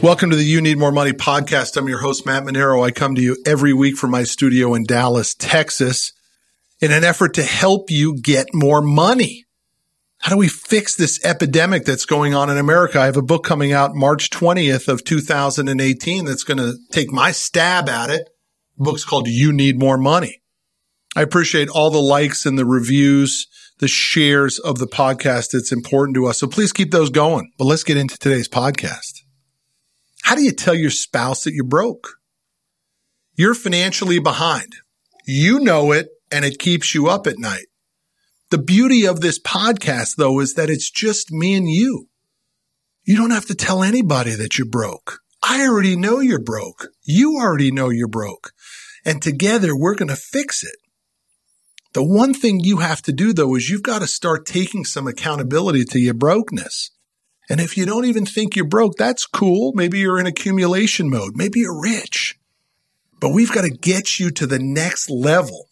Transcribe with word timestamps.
Welcome 0.00 0.30
to 0.30 0.36
the 0.36 0.44
You 0.44 0.60
Need 0.60 0.78
More 0.78 0.92
Money 0.92 1.10
podcast. 1.10 1.76
I'm 1.76 1.88
your 1.88 1.98
host, 1.98 2.24
Matt 2.24 2.44
Manero. 2.44 2.86
I 2.86 2.92
come 2.92 3.16
to 3.16 3.20
you 3.20 3.36
every 3.44 3.72
week 3.72 3.96
from 3.96 4.12
my 4.12 4.22
studio 4.22 4.74
in 4.74 4.84
Dallas, 4.84 5.34
Texas, 5.34 6.12
in 6.80 6.92
an 6.92 7.02
effort 7.02 7.34
to 7.34 7.42
help 7.42 7.90
you 7.90 8.16
get 8.16 8.46
more 8.54 8.80
money. 8.80 9.44
How 10.18 10.30
do 10.30 10.38
we 10.38 10.46
fix 10.46 10.94
this 10.94 11.22
epidemic 11.24 11.84
that's 11.84 12.04
going 12.04 12.32
on 12.32 12.48
in 12.48 12.58
America? 12.58 13.00
I 13.00 13.06
have 13.06 13.16
a 13.16 13.22
book 13.22 13.42
coming 13.42 13.72
out 13.72 13.96
March 13.96 14.30
20th 14.30 14.86
of 14.86 15.02
2018 15.02 16.24
that's 16.24 16.44
going 16.44 16.58
to 16.58 16.78
take 16.92 17.10
my 17.10 17.32
stab 17.32 17.88
at 17.88 18.08
it. 18.08 18.30
The 18.78 18.84
book's 18.84 19.04
called 19.04 19.26
You 19.26 19.52
Need 19.52 19.80
More 19.80 19.98
Money. 19.98 20.42
I 21.16 21.22
appreciate 21.22 21.68
all 21.68 21.90
the 21.90 21.98
likes 21.98 22.46
and 22.46 22.56
the 22.56 22.64
reviews, 22.64 23.48
the 23.80 23.88
shares 23.88 24.60
of 24.60 24.78
the 24.78 24.86
podcast. 24.86 25.54
It's 25.54 25.72
important 25.72 26.14
to 26.14 26.26
us. 26.26 26.38
So 26.38 26.46
please 26.46 26.72
keep 26.72 26.92
those 26.92 27.10
going. 27.10 27.50
But 27.58 27.64
let's 27.64 27.82
get 27.82 27.96
into 27.96 28.16
today's 28.16 28.48
podcast. 28.48 29.17
How 30.28 30.34
do 30.34 30.42
you 30.42 30.52
tell 30.52 30.74
your 30.74 30.90
spouse 30.90 31.44
that 31.44 31.54
you're 31.54 31.64
broke? 31.64 32.18
You're 33.34 33.54
financially 33.54 34.18
behind. 34.18 34.74
You 35.26 35.58
know 35.58 35.90
it 35.92 36.08
and 36.30 36.44
it 36.44 36.58
keeps 36.58 36.94
you 36.94 37.08
up 37.08 37.26
at 37.26 37.38
night. 37.38 37.68
The 38.50 38.58
beauty 38.58 39.06
of 39.06 39.22
this 39.22 39.40
podcast 39.40 40.16
though 40.16 40.38
is 40.40 40.52
that 40.52 40.68
it's 40.68 40.90
just 40.90 41.32
me 41.32 41.54
and 41.54 41.66
you. 41.66 42.10
You 43.04 43.16
don't 43.16 43.30
have 43.30 43.46
to 43.46 43.54
tell 43.54 43.82
anybody 43.82 44.34
that 44.34 44.58
you're 44.58 44.68
broke. 44.68 45.20
I 45.42 45.66
already 45.66 45.96
know 45.96 46.20
you're 46.20 46.44
broke. 46.44 46.88
You 47.04 47.38
already 47.38 47.70
know 47.70 47.88
you're 47.88 48.06
broke. 48.06 48.52
And 49.06 49.22
together 49.22 49.74
we're 49.74 49.94
going 49.94 50.10
to 50.10 50.14
fix 50.14 50.62
it. 50.62 50.76
The 51.94 52.04
one 52.04 52.34
thing 52.34 52.60
you 52.60 52.80
have 52.80 53.00
to 53.04 53.14
do 53.14 53.32
though 53.32 53.54
is 53.54 53.70
you've 53.70 53.82
got 53.82 54.00
to 54.00 54.06
start 54.06 54.44
taking 54.44 54.84
some 54.84 55.06
accountability 55.06 55.86
to 55.86 55.98
your 55.98 56.12
brokenness. 56.12 56.90
And 57.48 57.60
if 57.60 57.76
you 57.76 57.86
don't 57.86 58.04
even 58.04 58.26
think 58.26 58.54
you're 58.54 58.66
broke, 58.66 58.96
that's 58.96 59.26
cool. 59.26 59.72
Maybe 59.74 59.98
you're 59.98 60.20
in 60.20 60.26
accumulation 60.26 61.08
mode. 61.08 61.32
Maybe 61.34 61.60
you're 61.60 61.80
rich. 61.80 62.38
But 63.20 63.30
we've 63.30 63.52
got 63.52 63.62
to 63.62 63.70
get 63.70 64.20
you 64.20 64.30
to 64.32 64.46
the 64.46 64.58
next 64.58 65.10
level. 65.10 65.68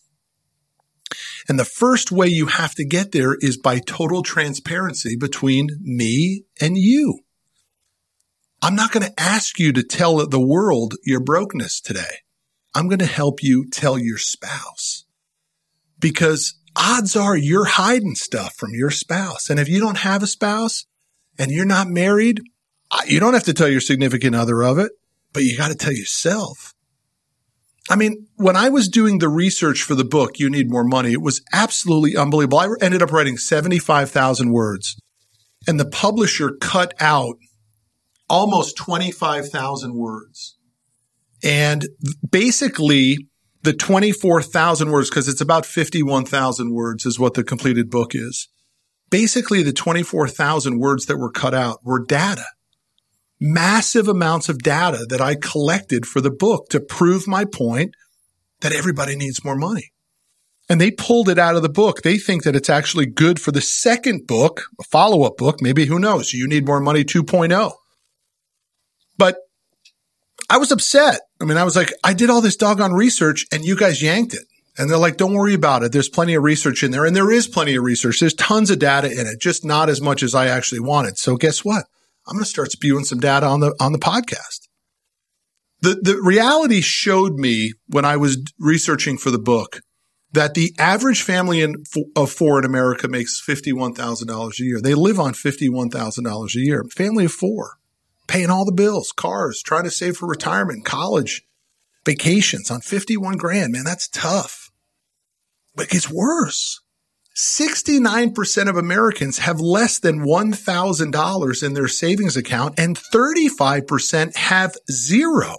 And 1.48 1.58
the 1.58 1.64
first 1.64 2.10
way 2.10 2.26
you 2.26 2.46
have 2.46 2.74
to 2.74 2.84
get 2.84 3.12
there 3.12 3.36
is 3.40 3.56
by 3.56 3.78
total 3.78 4.22
transparency 4.22 5.16
between 5.16 5.68
me 5.80 6.44
and 6.60 6.76
you. 6.76 7.20
I'm 8.62 8.74
not 8.74 8.90
going 8.90 9.06
to 9.06 9.20
ask 9.20 9.58
you 9.58 9.72
to 9.72 9.82
tell 9.82 10.26
the 10.26 10.40
world 10.40 10.94
your 11.04 11.20
brokenness 11.20 11.80
today. 11.80 12.22
I'm 12.74 12.88
going 12.88 12.98
to 12.98 13.06
help 13.06 13.42
you 13.42 13.68
tell 13.70 13.98
your 13.98 14.18
spouse 14.18 15.04
because 16.00 16.58
odds 16.76 17.14
are 17.16 17.36
you're 17.36 17.64
hiding 17.64 18.14
stuff 18.14 18.54
from 18.56 18.70
your 18.74 18.90
spouse. 18.90 19.48
And 19.48 19.60
if 19.60 19.68
you 19.68 19.78
don't 19.78 19.98
have 19.98 20.22
a 20.22 20.26
spouse, 20.26 20.84
and 21.38 21.50
you're 21.50 21.64
not 21.64 21.88
married, 21.88 22.40
you 23.06 23.20
don't 23.20 23.34
have 23.34 23.44
to 23.44 23.54
tell 23.54 23.68
your 23.68 23.80
significant 23.80 24.34
other 24.34 24.62
of 24.62 24.78
it, 24.78 24.92
but 25.32 25.42
you 25.42 25.56
got 25.56 25.68
to 25.68 25.74
tell 25.76 25.92
yourself. 25.92 26.74
I 27.88 27.96
mean, 27.96 28.26
when 28.36 28.56
I 28.56 28.68
was 28.68 28.88
doing 28.88 29.18
the 29.18 29.28
research 29.28 29.82
for 29.82 29.94
the 29.94 30.04
book, 30.04 30.38
You 30.38 30.50
Need 30.50 30.70
More 30.70 30.84
Money, 30.84 31.12
it 31.12 31.22
was 31.22 31.42
absolutely 31.52 32.16
unbelievable. 32.16 32.58
I 32.58 32.68
ended 32.80 33.02
up 33.02 33.12
writing 33.12 33.36
75,000 33.36 34.50
words 34.50 35.00
and 35.66 35.78
the 35.78 35.88
publisher 35.88 36.56
cut 36.60 36.94
out 37.00 37.36
almost 38.28 38.76
25,000 38.76 39.94
words. 39.94 40.56
And 41.44 41.86
basically 42.28 43.28
the 43.62 43.72
24,000 43.72 44.90
words, 44.90 45.10
because 45.10 45.28
it's 45.28 45.40
about 45.40 45.66
51,000 45.66 46.72
words 46.72 47.06
is 47.06 47.18
what 47.18 47.34
the 47.34 47.44
completed 47.44 47.90
book 47.90 48.14
is 48.14 48.48
basically 49.10 49.62
the 49.62 49.72
24,000 49.72 50.78
words 50.78 51.06
that 51.06 51.18
were 51.18 51.30
cut 51.30 51.54
out 51.54 51.78
were 51.84 52.04
data. 52.04 52.44
Massive 53.40 54.08
amounts 54.08 54.48
of 54.48 54.58
data 54.58 55.06
that 55.08 55.20
I 55.20 55.34
collected 55.34 56.06
for 56.06 56.20
the 56.20 56.30
book 56.30 56.68
to 56.70 56.80
prove 56.80 57.28
my 57.28 57.44
point 57.44 57.94
that 58.60 58.72
everybody 58.72 59.14
needs 59.14 59.44
more 59.44 59.56
money. 59.56 59.92
And 60.68 60.80
they 60.80 60.90
pulled 60.90 61.28
it 61.28 61.38
out 61.38 61.54
of 61.54 61.62
the 61.62 61.68
book. 61.68 62.02
They 62.02 62.18
think 62.18 62.42
that 62.42 62.56
it's 62.56 62.70
actually 62.70 63.06
good 63.06 63.40
for 63.40 63.52
the 63.52 63.60
second 63.60 64.26
book, 64.26 64.64
a 64.80 64.84
follow 64.84 65.22
up 65.22 65.36
book. 65.36 65.58
Maybe 65.60 65.86
who 65.86 65.98
knows? 65.98 66.32
You 66.32 66.48
need 66.48 66.66
more 66.66 66.80
money 66.80 67.04
2.0. 67.04 67.72
But 69.16 69.36
I 70.50 70.58
was 70.58 70.72
upset. 70.72 71.20
I 71.40 71.44
mean, 71.44 71.56
I 71.56 71.64
was 71.64 71.76
like, 71.76 71.92
I 72.02 72.14
did 72.14 72.30
all 72.30 72.40
this 72.40 72.56
doggone 72.56 72.94
research 72.94 73.46
and 73.52 73.64
you 73.64 73.76
guys 73.76 74.02
yanked 74.02 74.34
it. 74.34 74.44
And 74.78 74.90
they're 74.90 74.98
like, 74.98 75.16
don't 75.16 75.32
worry 75.32 75.54
about 75.54 75.82
it. 75.82 75.92
There's 75.92 76.08
plenty 76.08 76.34
of 76.34 76.42
research 76.42 76.82
in 76.82 76.90
there. 76.90 77.04
And 77.04 77.16
there 77.16 77.30
is 77.30 77.48
plenty 77.48 77.76
of 77.76 77.84
research. 77.84 78.20
There's 78.20 78.34
tons 78.34 78.70
of 78.70 78.78
data 78.78 79.10
in 79.10 79.26
it, 79.26 79.40
just 79.40 79.64
not 79.64 79.88
as 79.88 80.00
much 80.00 80.22
as 80.22 80.34
I 80.34 80.48
actually 80.48 80.80
wanted. 80.80 81.16
So 81.18 81.36
guess 81.36 81.64
what? 81.64 81.86
I'm 82.26 82.34
going 82.34 82.44
to 82.44 82.50
start 82.50 82.72
spewing 82.72 83.04
some 83.04 83.20
data 83.20 83.46
on 83.46 83.60
the, 83.60 83.74
on 83.80 83.92
the 83.92 83.98
podcast. 83.98 84.68
The, 85.80 85.94
the 86.02 86.20
reality 86.22 86.80
showed 86.80 87.34
me 87.34 87.72
when 87.86 88.04
I 88.04 88.16
was 88.16 88.38
researching 88.58 89.18
for 89.18 89.30
the 89.30 89.38
book 89.38 89.80
that 90.32 90.54
the 90.54 90.74
average 90.78 91.22
family 91.22 91.62
in, 91.62 91.84
of 92.14 92.30
four 92.30 92.58
in 92.58 92.64
America 92.64 93.08
makes 93.08 93.42
$51,000 93.46 94.60
a 94.60 94.62
year. 94.62 94.80
They 94.80 94.94
live 94.94 95.18
on 95.20 95.32
$51,000 95.32 96.54
a 96.54 96.58
year. 96.58 96.84
Family 96.94 97.24
of 97.26 97.32
four, 97.32 97.78
paying 98.26 98.50
all 98.50 98.64
the 98.64 98.72
bills, 98.72 99.12
cars, 99.12 99.62
trying 99.62 99.84
to 99.84 99.90
save 99.90 100.16
for 100.16 100.26
retirement, 100.26 100.84
college, 100.84 101.46
vacations 102.04 102.70
on 102.70 102.80
51 102.80 103.36
grand. 103.36 103.72
Man, 103.72 103.84
that's 103.84 104.08
tough. 104.08 104.65
But 105.76 105.86
it 105.86 105.90
gets 105.90 106.10
worse. 106.10 106.80
69% 107.36 108.68
of 108.68 108.76
Americans 108.76 109.38
have 109.38 109.60
less 109.60 109.98
than 109.98 110.24
$1,000 110.24 111.62
in 111.62 111.74
their 111.74 111.88
savings 111.88 112.36
account 112.36 112.80
and 112.80 112.96
35% 112.96 114.36
have 114.36 114.74
zero. 114.90 115.54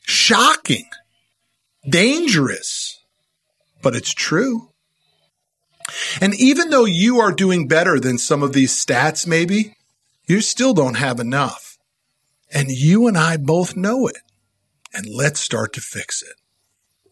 Shocking. 0.00 0.88
Dangerous. 1.86 2.98
But 3.82 3.94
it's 3.94 4.14
true. 4.14 4.70
And 6.20 6.34
even 6.34 6.70
though 6.70 6.86
you 6.86 7.20
are 7.20 7.32
doing 7.32 7.68
better 7.68 8.00
than 8.00 8.16
some 8.16 8.42
of 8.42 8.54
these 8.54 8.72
stats, 8.72 9.26
maybe, 9.26 9.74
you 10.26 10.40
still 10.40 10.72
don't 10.72 10.96
have 10.96 11.20
enough. 11.20 11.76
And 12.50 12.70
you 12.70 13.06
and 13.08 13.18
I 13.18 13.36
both 13.36 13.76
know 13.76 14.06
it. 14.06 14.18
And 14.94 15.06
let's 15.06 15.40
start 15.40 15.74
to 15.74 15.80
fix 15.82 16.22
it 16.22 16.39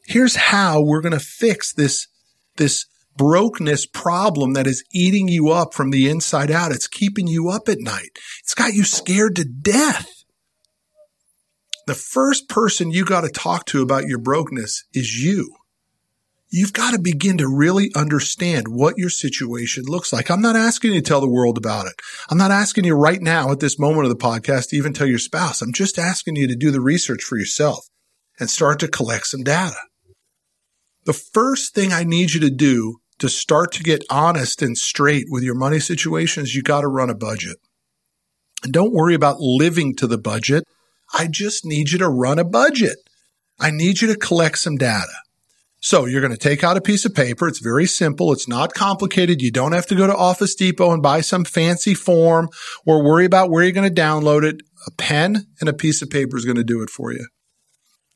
here's 0.08 0.36
how 0.36 0.80
we're 0.80 1.02
going 1.02 1.12
to 1.12 1.20
fix 1.20 1.72
this, 1.72 2.08
this 2.56 2.86
brokenness 3.16 3.86
problem 3.86 4.54
that 4.54 4.66
is 4.66 4.82
eating 4.92 5.28
you 5.28 5.50
up 5.50 5.74
from 5.74 5.90
the 5.90 6.08
inside 6.08 6.50
out. 6.50 6.72
It's 6.72 6.88
keeping 6.88 7.26
you 7.26 7.50
up 7.50 7.68
at 7.68 7.78
night. 7.78 8.10
It's 8.40 8.54
got 8.54 8.72
you 8.72 8.84
scared 8.84 9.36
to 9.36 9.44
death. 9.44 10.24
The 11.86 11.94
first 11.94 12.48
person 12.48 12.90
you 12.90 13.04
got 13.04 13.22
to 13.22 13.28
talk 13.28 13.66
to 13.66 13.82
about 13.82 14.06
your 14.06 14.18
brokenness 14.18 14.84
is 14.94 15.22
you. 15.22 15.54
You've 16.50 16.72
got 16.72 16.92
to 16.92 16.98
begin 16.98 17.36
to 17.38 17.48
really 17.48 17.90
understand 17.94 18.68
what 18.68 18.96
your 18.96 19.10
situation 19.10 19.84
looks 19.86 20.10
like. 20.10 20.30
I'm 20.30 20.40
not 20.40 20.56
asking 20.56 20.94
you 20.94 21.02
to 21.02 21.06
tell 21.06 21.20
the 21.20 21.28
world 21.28 21.58
about 21.58 21.86
it. 21.86 21.94
I'm 22.30 22.38
not 22.38 22.50
asking 22.50 22.84
you 22.84 22.94
right 22.94 23.20
now 23.20 23.52
at 23.52 23.60
this 23.60 23.78
moment 23.78 24.04
of 24.04 24.10
the 24.10 24.16
podcast 24.16 24.70
to 24.70 24.76
even 24.76 24.94
tell 24.94 25.06
your 25.06 25.18
spouse. 25.18 25.60
I'm 25.60 25.74
just 25.74 25.98
asking 25.98 26.36
you 26.36 26.48
to 26.48 26.56
do 26.56 26.70
the 26.70 26.80
research 26.80 27.22
for 27.22 27.36
yourself 27.36 27.86
and 28.40 28.48
start 28.48 28.80
to 28.80 28.88
collect 28.88 29.26
some 29.26 29.42
data. 29.42 29.76
The 31.08 31.14
first 31.14 31.74
thing 31.74 31.90
I 31.90 32.04
need 32.04 32.34
you 32.34 32.40
to 32.40 32.50
do 32.50 32.98
to 33.18 33.30
start 33.30 33.72
to 33.72 33.82
get 33.82 34.04
honest 34.10 34.60
and 34.60 34.76
straight 34.76 35.24
with 35.30 35.42
your 35.42 35.54
money 35.54 35.80
situation 35.80 36.42
is 36.42 36.54
you 36.54 36.62
got 36.62 36.82
to 36.82 36.86
run 36.86 37.08
a 37.08 37.14
budget. 37.14 37.56
And 38.62 38.74
don't 38.74 38.92
worry 38.92 39.14
about 39.14 39.40
living 39.40 39.96
to 39.96 40.06
the 40.06 40.18
budget. 40.18 40.64
I 41.14 41.26
just 41.26 41.64
need 41.64 41.92
you 41.92 41.98
to 42.00 42.10
run 42.10 42.38
a 42.38 42.44
budget. 42.44 42.98
I 43.58 43.70
need 43.70 44.02
you 44.02 44.08
to 44.08 44.18
collect 44.18 44.58
some 44.58 44.76
data. 44.76 45.14
So 45.80 46.04
you're 46.04 46.20
going 46.20 46.30
to 46.30 46.36
take 46.36 46.62
out 46.62 46.76
a 46.76 46.82
piece 46.82 47.06
of 47.06 47.14
paper. 47.14 47.48
It's 47.48 47.60
very 47.60 47.86
simple. 47.86 48.30
It's 48.30 48.46
not 48.46 48.74
complicated. 48.74 49.40
You 49.40 49.50
don't 49.50 49.72
have 49.72 49.86
to 49.86 49.94
go 49.94 50.06
to 50.06 50.14
Office 50.14 50.54
Depot 50.54 50.92
and 50.92 51.02
buy 51.02 51.22
some 51.22 51.46
fancy 51.46 51.94
form 51.94 52.50
or 52.84 53.02
worry 53.02 53.24
about 53.24 53.50
where 53.50 53.62
you're 53.62 53.72
going 53.72 53.88
to 53.88 54.02
download 54.02 54.44
it. 54.44 54.60
A 54.86 54.90
pen 54.90 55.46
and 55.58 55.70
a 55.70 55.72
piece 55.72 56.02
of 56.02 56.10
paper 56.10 56.36
is 56.36 56.44
going 56.44 56.58
to 56.58 56.64
do 56.64 56.82
it 56.82 56.90
for 56.90 57.14
you. 57.14 57.26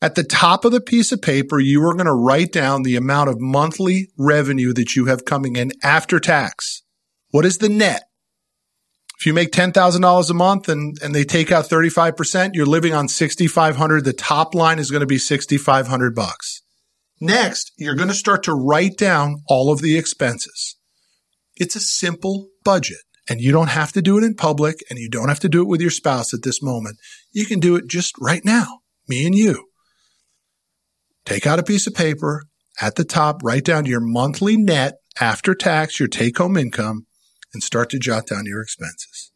At 0.03 0.17
the 0.17 0.25
top 0.25 0.65
of 0.65 0.73
the 0.73 0.81
piece 0.81 1.13
of 1.13 1.23
paper, 1.23 1.61
you 1.61 1.81
are 1.85 1.95
going 1.95 2.07
to 2.07 2.13
write 2.13 2.51
down 2.51 2.83
the 2.83 2.97
amount 2.97 3.31
of 3.31 3.41
monthly 3.41 4.09
revenue 4.19 4.73
that 4.73 4.97
you 4.97 5.07
have 5.07 5.25
coming 5.25 5.55
in 5.55 5.71
after 5.85 6.19
tax. 6.19 6.83
What 7.31 7.45
is 7.45 7.59
the 7.59 7.69
net? 7.69 8.03
If 9.21 9.27
you 9.27 9.33
make 9.33 9.53
$10,000 9.53 10.31
a 10.31 10.35
month 10.35 10.69
and, 10.69 10.97
and 11.01 11.15
they 11.15 11.23
take 11.23 11.53
out 11.53 11.69
35%, 11.69 12.51
you're 12.55 12.67
living 12.67 12.93
on 12.93 13.07
6,500. 13.07 14.05
The 14.05 14.13
top 14.13 14.57
line 14.57 14.81
is 14.81 14.91
going 14.91 15.03
to 15.03 15.07
be 15.07 15.19
6,500 15.19 16.15
bucks. 16.17 16.63
Next, 17.21 17.71
you're 17.79 17.95
going 17.95 18.09
to 18.09 18.15
start 18.15 18.43
to 18.43 18.55
write 18.55 18.99
down 18.99 19.45
all 19.47 19.73
of 19.73 19.83
the 19.83 19.97
expenses. 19.97 20.75
It's 21.55 21.77
a 21.77 21.81
simple 21.81 22.49
budget 22.65 22.99
and 23.29 23.41
you 23.41 23.53
don't 23.53 23.71
have 23.71 23.93
to 23.93 24.03
do 24.03 24.19
it 24.19 24.25
in 24.25 24.35
public 24.35 24.83
and 24.91 24.99
you 24.99 25.09
don't 25.09 25.29
have 25.29 25.39
to 25.41 25.49
do 25.49 25.63
it 25.63 25.69
with 25.69 25.81
your 25.81 25.91
spouse 25.91 26.35
at 26.35 26.43
this 26.43 26.61
moment. 26.61 26.97
You 27.31 27.47
can 27.47 27.61
do 27.61 27.77
it 27.77 27.87
just 27.87 28.17
right 28.21 28.45
now, 28.45 28.81
me 29.07 29.25
and 29.25 29.37
you. 29.37 29.69
Take 31.25 31.47
out 31.47 31.59
a 31.59 31.65
piece 31.65 31.87
of 31.87 31.95
paper 31.95 32.45
at 32.81 32.97
the 32.97 33.05
top, 33.05 33.43
write 33.43 33.65
down 33.65 33.87
your 33.87 34.01
monthly 34.01 34.57
net 34.57 34.99
after 35.21 35.55
tax, 35.55 36.01
your 36.01 36.09
take 36.09 36.39
home 36.39 36.57
income, 36.57 37.07
and 37.53 37.63
start 37.63 37.91
to 37.91 37.99
jot 37.99 38.27
down 38.27 38.47
your 38.47 38.63
expenses. 38.63 39.31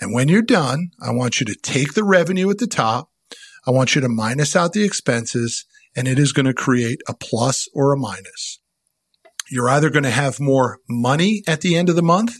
And 0.00 0.12
when 0.12 0.28
you're 0.28 0.42
done, 0.42 0.90
I 1.02 1.10
want 1.10 1.40
you 1.40 1.46
to 1.46 1.54
take 1.54 1.94
the 1.94 2.04
revenue 2.04 2.50
at 2.50 2.58
the 2.58 2.66
top. 2.66 3.10
I 3.66 3.70
want 3.70 3.94
you 3.94 4.00
to 4.00 4.08
minus 4.08 4.54
out 4.54 4.72
the 4.72 4.84
expenses 4.84 5.64
and 5.96 6.06
it 6.06 6.18
is 6.18 6.32
going 6.32 6.46
to 6.46 6.54
create 6.54 7.00
a 7.08 7.14
plus 7.14 7.68
or 7.74 7.92
a 7.92 7.96
minus. 7.96 8.60
You're 9.50 9.68
either 9.68 9.90
going 9.90 10.04
to 10.04 10.10
have 10.10 10.38
more 10.38 10.78
money 10.88 11.42
at 11.46 11.62
the 11.62 11.76
end 11.76 11.88
of 11.88 11.96
the 11.96 12.02
month 12.02 12.36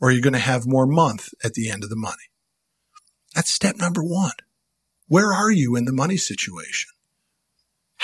or 0.00 0.10
you're 0.10 0.22
going 0.22 0.32
to 0.34 0.38
have 0.38 0.66
more 0.66 0.86
month 0.86 1.30
at 1.44 1.54
the 1.54 1.70
end 1.70 1.82
of 1.82 1.90
the 1.90 1.96
money. 1.96 2.30
That's 3.34 3.52
step 3.52 3.76
number 3.76 4.02
one. 4.02 4.32
Where 5.08 5.32
are 5.32 5.50
you 5.50 5.74
in 5.76 5.84
the 5.84 5.92
money 5.92 6.16
situation? 6.16 6.91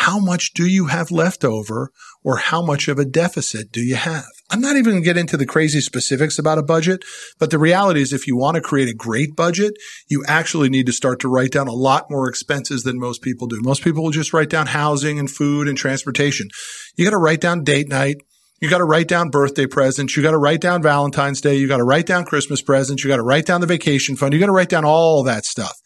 How 0.02 0.20
much 0.20 0.52
do 0.54 0.64
you 0.64 0.86
have 0.86 1.10
left 1.10 1.44
over 1.44 1.90
or 2.22 2.36
how 2.36 2.62
much 2.62 2.86
of 2.86 3.00
a 3.00 3.04
deficit 3.04 3.72
do 3.72 3.80
you 3.80 3.96
have? 3.96 4.28
I'm 4.48 4.60
not 4.60 4.76
even 4.76 4.92
going 4.92 5.02
to 5.02 5.04
get 5.04 5.16
into 5.18 5.36
the 5.36 5.44
crazy 5.44 5.80
specifics 5.80 6.38
about 6.38 6.56
a 6.56 6.62
budget, 6.62 7.04
but 7.40 7.50
the 7.50 7.58
reality 7.58 8.00
is 8.00 8.12
if 8.12 8.28
you 8.28 8.36
want 8.36 8.54
to 8.54 8.60
create 8.60 8.88
a 8.88 8.94
great 8.94 9.34
budget, 9.34 9.74
you 10.06 10.24
actually 10.28 10.68
need 10.68 10.86
to 10.86 10.92
start 10.92 11.18
to 11.20 11.28
write 11.28 11.50
down 11.50 11.66
a 11.66 11.72
lot 11.72 12.06
more 12.10 12.28
expenses 12.28 12.84
than 12.84 13.00
most 13.00 13.22
people 13.22 13.48
do. 13.48 13.60
Most 13.60 13.82
people 13.82 14.04
will 14.04 14.12
just 14.12 14.32
write 14.32 14.48
down 14.48 14.68
housing 14.68 15.18
and 15.18 15.28
food 15.28 15.66
and 15.66 15.76
transportation. 15.76 16.48
You 16.96 17.04
got 17.04 17.10
to 17.10 17.18
write 17.18 17.40
down 17.40 17.64
date 17.64 17.88
night. 17.88 18.18
You 18.60 18.70
got 18.70 18.78
to 18.78 18.84
write 18.84 19.08
down 19.08 19.30
birthday 19.30 19.66
presents. 19.66 20.16
You 20.16 20.22
got 20.22 20.30
to 20.30 20.38
write 20.38 20.60
down 20.60 20.80
Valentine's 20.80 21.40
Day. 21.40 21.56
You 21.56 21.66
got 21.66 21.78
to 21.78 21.84
write 21.84 22.06
down 22.06 22.24
Christmas 22.24 22.62
presents. 22.62 23.02
You 23.02 23.08
got 23.08 23.16
to 23.16 23.22
write 23.24 23.46
down 23.46 23.60
the 23.60 23.66
vacation 23.66 24.14
fund. 24.14 24.32
You 24.32 24.38
got 24.38 24.46
to 24.46 24.52
write 24.52 24.70
down 24.70 24.84
all 24.84 25.24
that 25.24 25.44
stuff. 25.44 25.76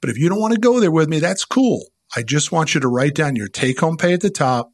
But 0.00 0.10
if 0.10 0.18
you 0.18 0.28
don't 0.28 0.40
want 0.40 0.54
to 0.54 0.60
go 0.60 0.80
there 0.80 0.90
with 0.90 1.08
me, 1.08 1.20
that's 1.20 1.44
cool. 1.44 1.86
I 2.16 2.22
just 2.22 2.52
want 2.52 2.74
you 2.74 2.80
to 2.80 2.88
write 2.88 3.14
down 3.14 3.36
your 3.36 3.48
take 3.48 3.80
home 3.80 3.96
pay 3.96 4.14
at 4.14 4.20
the 4.20 4.30
top, 4.30 4.72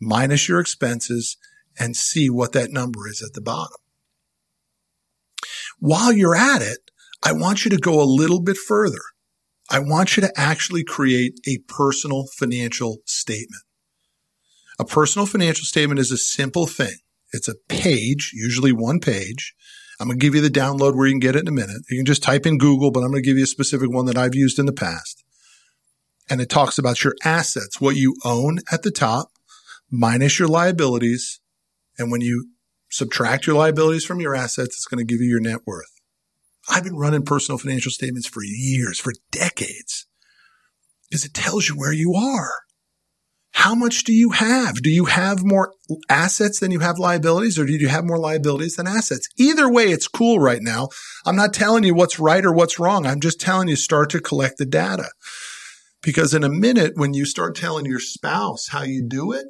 minus 0.00 0.48
your 0.48 0.60
expenses, 0.60 1.36
and 1.78 1.96
see 1.96 2.30
what 2.30 2.52
that 2.52 2.70
number 2.70 3.08
is 3.08 3.22
at 3.22 3.34
the 3.34 3.40
bottom. 3.40 3.76
While 5.78 6.12
you're 6.12 6.36
at 6.36 6.62
it, 6.62 6.90
I 7.22 7.32
want 7.32 7.64
you 7.64 7.70
to 7.72 7.76
go 7.76 8.00
a 8.00 8.04
little 8.04 8.40
bit 8.40 8.56
further. 8.56 9.00
I 9.68 9.80
want 9.80 10.16
you 10.16 10.20
to 10.22 10.32
actually 10.36 10.84
create 10.84 11.34
a 11.46 11.58
personal 11.66 12.26
financial 12.38 12.98
statement. 13.04 13.62
A 14.78 14.84
personal 14.84 15.26
financial 15.26 15.64
statement 15.64 15.98
is 15.98 16.12
a 16.12 16.16
simple 16.16 16.66
thing. 16.66 16.96
It's 17.32 17.48
a 17.48 17.56
page, 17.68 18.30
usually 18.32 18.72
one 18.72 19.00
page. 19.00 19.54
I'm 19.98 20.08
going 20.08 20.18
to 20.18 20.24
give 20.24 20.34
you 20.34 20.40
the 20.40 20.48
download 20.48 20.94
where 20.94 21.06
you 21.06 21.14
can 21.14 21.20
get 21.20 21.34
it 21.34 21.40
in 21.40 21.48
a 21.48 21.52
minute. 21.52 21.82
You 21.90 21.98
can 21.98 22.06
just 22.06 22.22
type 22.22 22.46
in 22.46 22.58
Google, 22.58 22.90
but 22.90 23.00
I'm 23.00 23.10
going 23.10 23.22
to 23.22 23.28
give 23.28 23.38
you 23.38 23.44
a 23.44 23.48
specific 23.48 23.90
one 23.90 24.06
that 24.06 24.16
I've 24.16 24.34
used 24.34 24.58
in 24.58 24.66
the 24.66 24.72
past 24.72 25.24
and 26.28 26.40
it 26.40 26.50
talks 26.50 26.78
about 26.78 27.04
your 27.04 27.14
assets, 27.24 27.80
what 27.80 27.96
you 27.96 28.16
own 28.24 28.58
at 28.70 28.82
the 28.82 28.90
top 28.90 29.28
minus 29.90 30.38
your 30.38 30.48
liabilities. 30.48 31.40
And 31.98 32.10
when 32.10 32.20
you 32.20 32.50
subtract 32.90 33.46
your 33.46 33.56
liabilities 33.56 34.04
from 34.04 34.20
your 34.20 34.34
assets, 34.34 34.76
it's 34.76 34.86
going 34.86 35.04
to 35.04 35.10
give 35.10 35.20
you 35.20 35.28
your 35.28 35.40
net 35.40 35.60
worth. 35.66 35.90
I've 36.68 36.84
been 36.84 36.96
running 36.96 37.24
personal 37.24 37.58
financial 37.58 37.92
statements 37.92 38.26
for 38.26 38.42
years, 38.42 38.98
for 38.98 39.12
decades, 39.30 40.06
because 41.08 41.24
it 41.24 41.34
tells 41.34 41.68
you 41.68 41.76
where 41.76 41.92
you 41.92 42.14
are. 42.14 42.50
How 43.52 43.74
much 43.74 44.04
do 44.04 44.12
you 44.12 44.30
have? 44.30 44.82
Do 44.82 44.90
you 44.90 45.06
have 45.06 45.42
more 45.42 45.72
assets 46.10 46.60
than 46.60 46.70
you 46.70 46.80
have 46.80 46.98
liabilities 46.98 47.58
or 47.58 47.64
do 47.64 47.72
you 47.72 47.88
have 47.88 48.04
more 48.04 48.18
liabilities 48.18 48.76
than 48.76 48.86
assets? 48.86 49.28
Either 49.38 49.72
way, 49.72 49.84
it's 49.84 50.08
cool 50.08 50.38
right 50.38 50.60
now. 50.60 50.88
I'm 51.24 51.36
not 51.36 51.54
telling 51.54 51.82
you 51.82 51.94
what's 51.94 52.18
right 52.18 52.44
or 52.44 52.52
what's 52.52 52.78
wrong. 52.78 53.06
I'm 53.06 53.20
just 53.20 53.40
telling 53.40 53.68
you 53.68 53.76
start 53.76 54.10
to 54.10 54.20
collect 54.20 54.58
the 54.58 54.66
data. 54.66 55.08
Because 56.02 56.34
in 56.34 56.44
a 56.44 56.48
minute, 56.48 56.92
when 56.94 57.14
you 57.14 57.24
start 57.24 57.56
telling 57.56 57.86
your 57.86 57.98
spouse 57.98 58.68
how 58.70 58.82
you 58.82 59.04
do 59.06 59.32
it, 59.32 59.46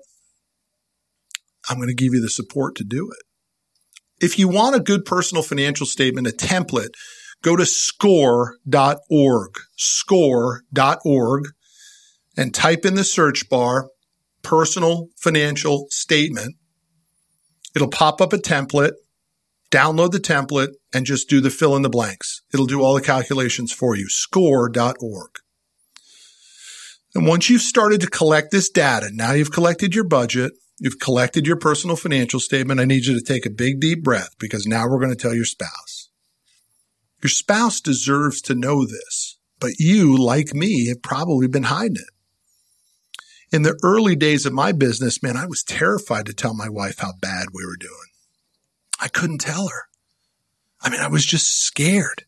I'm 1.69 1.77
going 1.77 1.89
to 1.89 1.95
give 1.95 2.15
you 2.15 2.21
the 2.21 2.31
support 2.31 2.77
to 2.77 2.85
do 2.85 3.11
it. 3.11 4.25
If 4.25 4.39
you 4.39 4.49
want 4.49 4.77
a 4.77 4.81
good 4.81 5.05
personal 5.05 5.43
financial 5.43 5.87
statement, 5.87 6.27
a 6.27 6.31
template, 6.31 6.95
go 7.43 7.57
to 7.57 7.67
score.org, 7.67 9.51
score.org, 9.77 11.45
and 12.37 12.55
type 12.55 12.85
in 12.85 12.95
the 12.95 13.05
search 13.05 13.49
bar, 13.49 13.89
personal 14.43 15.09
financial 15.17 15.87
statement. 15.91 16.57
It'll 17.75 17.89
pop 17.89 18.21
up 18.21 18.33
a 18.33 18.39
template. 18.39 18.93
Download 19.71 20.13
the 20.13 20.19
template 20.19 20.71
and 20.95 21.05
just 21.05 21.29
do 21.29 21.41
the 21.41 21.51
fill 21.51 21.75
in 21.75 21.83
the 21.83 21.91
blanks. 21.91 22.41
It'll 22.55 22.67
do 22.67 22.83
all 22.83 22.95
the 22.95 23.03
calculations 23.03 23.73
for 23.73 23.97
you. 23.97 24.09
Score.org. 24.09 25.31
And 27.17 27.27
once 27.27 27.49
you've 27.49 27.63
started 27.63 28.03
to 28.03 28.11
collect 28.11 28.51
this 28.51 28.69
data, 28.69 29.09
now 29.11 29.33
you've 29.33 29.51
collected 29.51 29.95
your 29.95 30.05
budget, 30.05 30.53
you've 30.79 30.99
collected 30.99 31.47
your 31.47 31.57
personal 31.57 31.97
financial 31.97 32.41
statement. 32.41 32.79
I 32.79 32.85
need 32.85 33.07
you 33.07 33.19
to 33.19 33.25
take 33.25 33.47
a 33.47 33.51
big 33.51 33.81
deep 33.81 34.05
breath 34.05 34.35
because 34.39 34.67
now 34.67 34.87
we're 34.87 35.01
going 35.01 35.13
to 35.13 35.17
tell 35.17 35.35
your 35.35 35.47
spouse. 35.47 36.11
Your 37.23 37.31
spouse 37.31 37.81
deserves 37.81 38.43
to 38.43 38.55
know 38.55 38.85
this, 38.85 39.39
but 39.59 39.79
you, 39.79 40.15
like 40.15 40.53
me, 40.53 40.89
have 40.89 41.01
probably 41.01 41.49
been 41.49 41.63
hiding 41.63 41.97
it. 41.97 42.11
In 43.51 43.63
the 43.63 43.81
early 43.83 44.15
days 44.15 44.45
of 44.45 44.53
my 44.53 44.73
business, 44.73 45.23
man, 45.23 45.39
I 45.39 45.47
was 45.47 45.63
terrified 45.63 46.27
to 46.27 46.35
tell 46.35 46.53
my 46.53 46.69
wife 46.69 46.99
how 46.99 47.15
bad 47.19 47.47
we 47.55 47.65
were 47.65 47.79
doing. 47.81 48.11
I 49.01 49.09
couldn't 49.09 49.39
tell 49.39 49.69
her. 49.69 49.85
I 50.83 50.91
mean, 50.91 51.01
I 51.01 51.09
was 51.09 51.25
just 51.25 51.63
scared. 51.63 52.26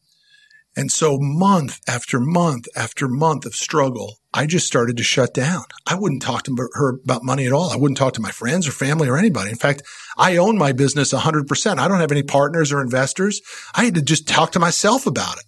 And 0.79 0.93
so 0.93 1.19
month 1.21 1.81
after 1.89 2.21
month 2.21 2.69
after 2.77 3.09
month 3.09 3.45
of 3.45 3.57
struggle, 3.57 4.19
I 4.33 4.47
just 4.47 4.69
started 4.69 4.97
to 4.99 5.03
shut 5.03 5.35
down. 5.35 5.65
I 5.89 5.97
wouldn't 5.97 6.23
talk 6.23 6.45
to 6.45 6.55
her 6.75 7.01
about 7.03 7.25
money 7.25 7.47
at 7.47 7.53
all. 7.53 7.71
I 7.71 7.77
wouldn't 7.77 7.99
talk 7.99 8.13
to 8.13 8.21
my 8.21 8.31
friends 8.31 8.69
or 8.69 8.71
family 8.71 9.09
or 9.09 9.19
anybody. 9.19 9.51
In 9.51 9.57
fact, 9.57 9.83
I 10.17 10.37
own 10.37 10.57
my 10.57 10.71
business 10.71 11.13
100%. 11.13 11.79
I 11.79 11.89
don't 11.89 11.99
have 11.99 12.13
any 12.13 12.23
partners 12.23 12.71
or 12.71 12.81
investors. 12.81 13.41
I 13.75 13.87
had 13.87 13.97
to 13.97 14.03
just 14.03 14.29
talk 14.29 14.53
to 14.53 14.61
myself 14.61 15.05
about 15.05 15.39
it. 15.39 15.47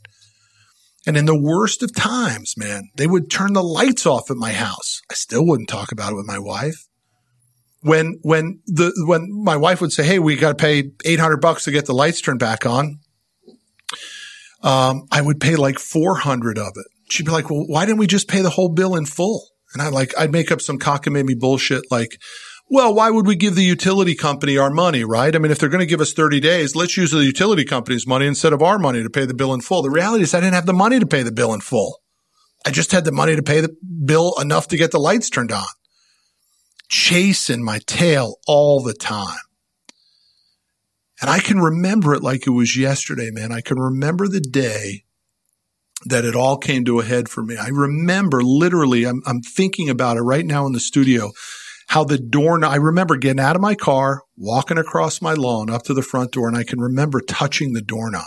And 1.07 1.17
in 1.17 1.27
the 1.27 1.41
worst 1.41 1.85
of 1.85 1.95
times, 1.95 2.55
man, 2.57 2.89
they 2.97 3.07
would 3.07 3.31
turn 3.31 3.53
the 3.53 3.63
lights 3.63 4.07
off 4.07 4.33
at 4.33 4.37
my 4.37 4.51
house. 4.51 5.01
I 5.13 5.15
still 5.15 5.47
wouldn't 5.47 5.69
talk 5.69 5.93
about 5.93 6.11
it 6.11 6.17
with 6.17 6.27
my 6.27 6.41
wife. 6.41 6.89
When, 7.83 8.19
when 8.23 8.63
the, 8.67 8.93
when 9.07 9.29
my 9.31 9.57
wife 9.57 9.81
would 9.81 9.93
say, 9.93 10.03
Hey, 10.03 10.19
we 10.19 10.35
got 10.35 10.59
to 10.59 10.61
pay 10.61 10.91
800 11.05 11.37
bucks 11.37 11.65
to 11.65 11.71
get 11.71 11.87
the 11.87 11.95
lights 11.95 12.21
turned 12.21 12.41
back 12.41 12.67
on 12.67 12.99
um, 14.63 15.07
I 15.11 15.21
would 15.21 15.41
pay 15.41 15.57
like 15.57 15.79
400 15.79 16.59
of 16.59 16.73
it. 16.77 16.87
She'd 17.11 17.27
be 17.27 17.33
like, 17.33 17.51
well, 17.51 17.65
why 17.67 17.87
didn't 17.87 17.99
we 17.99 18.07
just 18.07 18.29
pay 18.29 18.43
the 18.43 18.51
whole 18.51 18.69
bill 18.69 18.95
in 18.95 19.07
full? 19.07 19.49
And 19.73 19.83
I 19.83 19.89
like, 19.89 20.13
I'd 20.19 20.33
make 20.33 20.51
up 20.51 20.61
some 20.61 20.79
cockamamie 20.79 21.39
bullshit 21.39 21.85
like, 21.91 22.21
well, 22.69 22.95
why 22.95 23.11
would 23.11 23.27
we 23.27 23.35
give 23.35 23.57
the 23.57 23.65
utility 23.65 24.15
company 24.15 24.57
our 24.57 24.71
money, 24.71 25.03
right? 25.03 25.35
I 25.35 25.39
mean, 25.41 25.51
if 25.51 25.59
they're 25.59 25.69
going 25.69 25.81
to 25.81 25.87
give 25.87 26.01
us 26.01 26.13
30 26.13 26.39
days, 26.39 26.77
let's 26.77 26.97
use 26.97 27.11
the 27.11 27.25
utility 27.25 27.65
company's 27.65 28.07
money 28.07 28.27
instead 28.27 28.53
of 28.53 28.63
our 28.63 28.79
money 28.79 29.03
to 29.03 29.11
pay 29.11 29.25
the 29.25 29.35
bill 29.35 29.53
in 29.53 29.61
full. 29.61 29.83
The 29.83 29.91
reality 29.91 30.23
is 30.23 30.35
I 30.35 30.41
didn't 30.41 30.55
have 30.55 30.67
the 30.67 30.73
money 30.73 31.01
to 31.01 31.07
pay 31.07 31.25
the 31.25 31.33
bill 31.33 31.53
in 31.53 31.61
full. 31.61 32.01
I 32.65 32.71
just 32.71 32.93
had 32.93 33.05
the 33.05 33.13
money 33.13 33.35
to 33.35 33.43
pay 33.43 33.61
the 33.61 33.75
bill 34.05 34.35
enough 34.41 34.69
to 34.69 34.77
get 34.77 34.93
the 34.93 35.01
lights 35.01 35.31
turned 35.31 35.51
on. 35.51 35.67
Chasing 36.89 37.65
my 37.65 37.81
tail 37.87 38.37
all 38.47 38.83
the 38.83 38.95
time. 38.95 39.39
And 41.21 41.29
I 41.29 41.41
can 41.41 41.61
remember 41.61 42.15
it 42.15 42.23
like 42.23 42.47
it 42.47 42.51
was 42.51 42.77
yesterday, 42.77 43.31
man. 43.31 43.53
I 43.53 43.61
can 43.61 43.79
remember 43.79 44.27
the 44.27 44.41
day 44.41 45.05
that 46.07 46.25
it 46.25 46.35
all 46.35 46.57
came 46.57 46.85
to 46.87 47.01
a 47.01 47.05
head 47.05 47.29
for 47.29 47.43
me. 47.43 47.59
I 47.59 47.69
remember 47.69 48.41
literally, 48.43 49.05
I'm, 49.05 49.21
I'm 49.27 49.43
thinking 49.43 49.91
about 49.91 50.17
it 50.17 50.23
right 50.23 50.47
now 50.47 50.65
in 50.65 50.73
the 50.73 50.81
studio, 50.81 51.33
how 51.89 52.05
the 52.05 52.17
door, 52.17 52.65
I 52.65 52.77
remember 52.77 53.17
getting 53.17 53.41
out 53.41 53.55
of 53.55 53.61
my 53.61 53.75
car, 53.75 54.23
walking 54.35 54.79
across 54.79 55.21
my 55.21 55.35
lawn 55.35 55.69
up 55.69 55.83
to 55.85 55.95
the 55.95 56.03
front 56.03 56.33
door, 56.33 56.49
and 56.49 56.57
I 56.57 56.65
can 56.65 56.81
remember 56.81 57.21
touching 57.21 57.75
the 57.75 57.83
doorknob. 57.83 58.25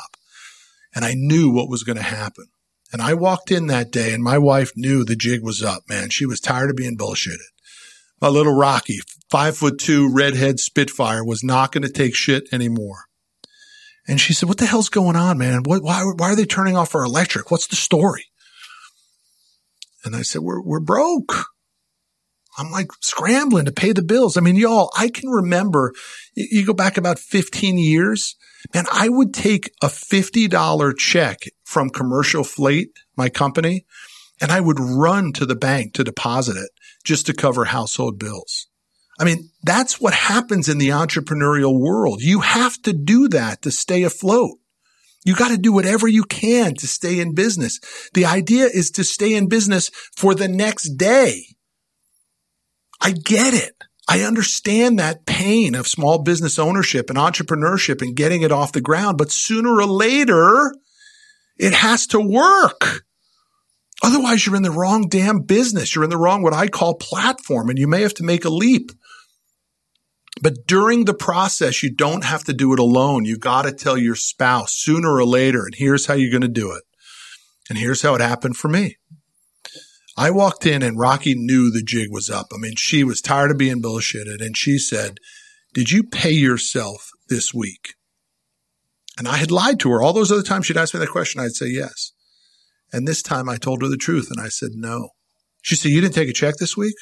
And 0.93 1.03
I 1.03 1.15
knew 1.15 1.49
what 1.49 1.69
was 1.69 1.81
going 1.81 1.97
to 1.97 2.03
happen. 2.03 2.45
And 2.91 3.01
I 3.01 3.15
walked 3.15 3.49
in 3.49 3.65
that 3.67 3.91
day 3.91 4.13
and 4.13 4.23
my 4.23 4.37
wife 4.37 4.73
knew 4.75 5.03
the 5.03 5.15
jig 5.15 5.41
was 5.41 5.63
up, 5.63 5.89
man. 5.89 6.11
She 6.11 6.27
was 6.27 6.39
tired 6.39 6.69
of 6.69 6.75
being 6.75 6.95
bullshitted 6.95 7.52
my 8.23 8.29
little 8.29 8.55
Rocky, 8.55 9.01
five 9.29 9.57
foot 9.57 9.77
two 9.77 10.09
redhead 10.09 10.57
Spitfire, 10.57 11.25
was 11.25 11.43
not 11.43 11.73
going 11.73 11.81
to 11.83 11.91
take 11.91 12.15
shit 12.15 12.47
anymore. 12.53 13.07
And 14.07 14.19
she 14.19 14.31
said, 14.33 14.47
what 14.47 14.59
the 14.59 14.65
hell's 14.65 14.87
going 14.87 15.17
on, 15.17 15.37
man? 15.37 15.63
What, 15.63 15.83
why, 15.83 16.03
why 16.03 16.31
are 16.31 16.35
they 16.35 16.45
turning 16.45 16.77
off 16.77 16.95
our 16.95 17.03
electric? 17.03 17.51
What's 17.51 17.67
the 17.67 17.75
story? 17.75 18.27
And 20.05 20.15
I 20.15 20.21
said, 20.21 20.41
we're, 20.41 20.61
we're 20.61 20.79
broke. 20.79 21.47
I'm 22.57 22.71
like 22.71 22.87
scrambling 23.01 23.65
to 23.65 23.73
pay 23.73 23.91
the 23.91 24.01
bills. 24.01 24.37
I 24.37 24.41
mean, 24.41 24.55
y'all, 24.55 24.89
I 24.97 25.09
can 25.09 25.29
remember 25.29 25.91
you 26.33 26.65
go 26.65 26.73
back 26.73 26.97
about 26.97 27.19
15 27.19 27.77
years, 27.77 28.37
man, 28.73 28.85
I 28.89 29.09
would 29.09 29.33
take 29.33 29.69
a 29.81 29.87
$50 29.87 30.97
check 30.97 31.39
from 31.65 31.89
commercial 31.89 32.45
fleet, 32.45 32.91
my 33.17 33.27
company, 33.27 33.85
and 34.39 34.49
I 34.49 34.61
would 34.61 34.79
run 34.79 35.33
to 35.33 35.45
the 35.45 35.55
bank 35.55 35.93
to 35.95 36.05
deposit 36.05 36.55
it 36.55 36.69
just 37.03 37.25
to 37.25 37.33
cover 37.33 37.65
household 37.65 38.19
bills. 38.19 38.67
I 39.19 39.25
mean, 39.25 39.49
that's 39.63 40.01
what 40.01 40.13
happens 40.13 40.67
in 40.69 40.79
the 40.79 40.89
entrepreneurial 40.89 41.79
world. 41.79 42.21
You 42.21 42.39
have 42.41 42.81
to 42.83 42.93
do 42.93 43.27
that 43.29 43.61
to 43.61 43.71
stay 43.71 44.03
afloat. 44.03 44.57
You 45.25 45.35
got 45.35 45.49
to 45.49 45.57
do 45.57 45.71
whatever 45.71 46.07
you 46.07 46.23
can 46.23 46.75
to 46.75 46.87
stay 46.87 47.19
in 47.19 47.33
business. 47.33 47.79
The 48.13 48.25
idea 48.25 48.65
is 48.65 48.91
to 48.91 49.03
stay 49.03 49.35
in 49.35 49.47
business 49.47 49.89
for 50.15 50.35
the 50.35 50.47
next 50.47 50.97
day. 50.97 51.45
I 52.99 53.11
get 53.11 53.53
it. 53.53 53.75
I 54.09 54.21
understand 54.23 54.99
that 54.99 55.25
pain 55.25 55.75
of 55.75 55.87
small 55.87 56.23
business 56.23 56.59
ownership 56.59 57.09
and 57.09 57.17
entrepreneurship 57.17 58.01
and 58.01 58.15
getting 58.15 58.41
it 58.41 58.51
off 58.51 58.73
the 58.73 58.81
ground, 58.81 59.17
but 59.17 59.31
sooner 59.31 59.75
or 59.75 59.85
later, 59.85 60.73
It 61.57 61.73
has 61.73 62.07
to 62.07 62.19
work. 62.19 63.05
Otherwise, 64.03 64.45
you're 64.45 64.55
in 64.55 64.63
the 64.63 64.71
wrong 64.71 65.07
damn 65.07 65.39
business. 65.39 65.95
You're 65.95 66.03
in 66.03 66.09
the 66.09 66.17
wrong, 66.17 66.43
what 66.43 66.53
I 66.53 66.67
call 66.67 66.95
platform, 66.95 67.69
and 67.69 67.79
you 67.79 67.87
may 67.87 68.01
have 68.01 68.13
to 68.15 68.23
make 68.23 68.43
a 68.45 68.49
leap. 68.49 68.91
But 70.41 70.67
during 70.67 71.05
the 71.05 71.13
process, 71.13 71.81
you 71.81 71.95
don't 71.95 72.25
have 72.25 72.43
to 72.45 72.53
do 72.53 72.73
it 72.73 72.79
alone. 72.79 73.23
You 73.23 73.37
got 73.37 73.61
to 73.61 73.71
tell 73.71 73.97
your 73.97 74.15
spouse 74.15 74.73
sooner 74.73 75.13
or 75.13 75.25
later, 75.25 75.63
and 75.65 75.73
here's 75.75 76.05
how 76.05 76.15
you're 76.15 76.31
going 76.31 76.41
to 76.41 76.47
do 76.47 76.71
it. 76.73 76.83
And 77.69 77.77
here's 77.77 78.01
how 78.01 78.13
it 78.15 78.21
happened 78.21 78.57
for 78.57 78.67
me. 78.67 78.97
I 80.17 80.29
walked 80.29 80.65
in 80.65 80.83
and 80.83 80.99
Rocky 80.99 81.33
knew 81.35 81.71
the 81.71 81.81
jig 81.81 82.09
was 82.11 82.29
up. 82.29 82.47
I 82.53 82.57
mean, 82.57 82.75
she 82.75 83.03
was 83.03 83.21
tired 83.21 83.51
of 83.51 83.57
being 83.57 83.81
bullshitted 83.81 84.41
and 84.41 84.55
she 84.55 84.77
said, 84.77 85.17
did 85.73 85.89
you 85.89 86.03
pay 86.03 86.31
yourself 86.31 87.09
this 87.29 87.53
week? 87.53 87.95
And 89.17 89.27
I 89.27 89.37
had 89.37 89.49
lied 89.51 89.79
to 89.79 89.89
her. 89.89 90.01
All 90.01 90.13
those 90.13 90.31
other 90.31 90.43
times 90.43 90.65
she'd 90.65 90.77
ask 90.77 90.93
me 90.93 90.99
that 90.99 91.09
question, 91.09 91.41
I'd 91.41 91.53
say 91.53 91.67
yes. 91.67 92.12
And 92.93 93.07
this 93.07 93.23
time 93.23 93.49
I 93.49 93.57
told 93.57 93.81
her 93.81 93.89
the 93.89 93.97
truth 93.97 94.29
and 94.29 94.39
I 94.39 94.47
said 94.49 94.71
no. 94.75 95.09
She 95.61 95.75
said, 95.75 95.91
you 95.91 95.99
didn't 95.99 96.13
take 96.13 96.29
a 96.29 96.33
check 96.33 96.55
this 96.57 96.77
week? 96.77 96.95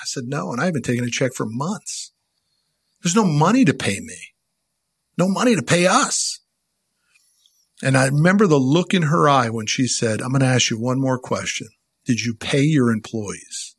I 0.00 0.04
said 0.04 0.24
no. 0.26 0.52
And 0.52 0.60
I 0.60 0.66
haven't 0.66 0.84
taken 0.84 1.04
a 1.04 1.10
check 1.10 1.32
for 1.34 1.46
months. 1.48 2.12
There's 3.02 3.16
no 3.16 3.24
money 3.24 3.64
to 3.64 3.72
pay 3.74 3.98
me. 4.00 4.18
No 5.16 5.28
money 5.28 5.56
to 5.56 5.62
pay 5.62 5.86
us. 5.86 6.40
And 7.82 7.96
I 7.96 8.06
remember 8.06 8.46
the 8.46 8.58
look 8.58 8.92
in 8.92 9.02
her 9.02 9.28
eye 9.28 9.48
when 9.50 9.66
she 9.66 9.86
said, 9.86 10.20
I'm 10.20 10.30
going 10.30 10.40
to 10.40 10.46
ask 10.46 10.70
you 10.70 10.78
one 10.78 11.00
more 11.00 11.18
question. 11.18 11.68
Did 12.04 12.20
you 12.20 12.34
pay 12.34 12.62
your 12.62 12.90
employees? 12.90 13.76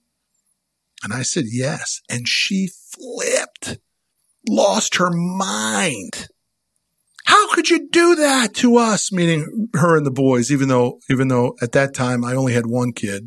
And 1.04 1.14
I 1.14 1.22
said, 1.22 1.46
yes. 1.48 2.02
And 2.10 2.28
she 2.28 2.68
flipped, 2.68 3.78
lost 4.48 4.96
her 4.96 5.12
mind. 5.12 6.28
How 7.30 7.54
could 7.54 7.70
you 7.70 7.88
do 7.88 8.16
that 8.16 8.56
to 8.56 8.78
us? 8.78 9.12
Meaning 9.12 9.70
her 9.76 9.96
and 9.96 10.04
the 10.04 10.10
boys, 10.10 10.52
even 10.52 10.68
though, 10.68 11.00
even 11.12 11.28
though 11.28 11.56
at 11.62 11.74
that 11.74 11.94
time 11.94 12.26
I 12.26 12.34
only 12.34 12.54
had 12.54 12.66
one 12.66 12.92
kid. 12.92 13.26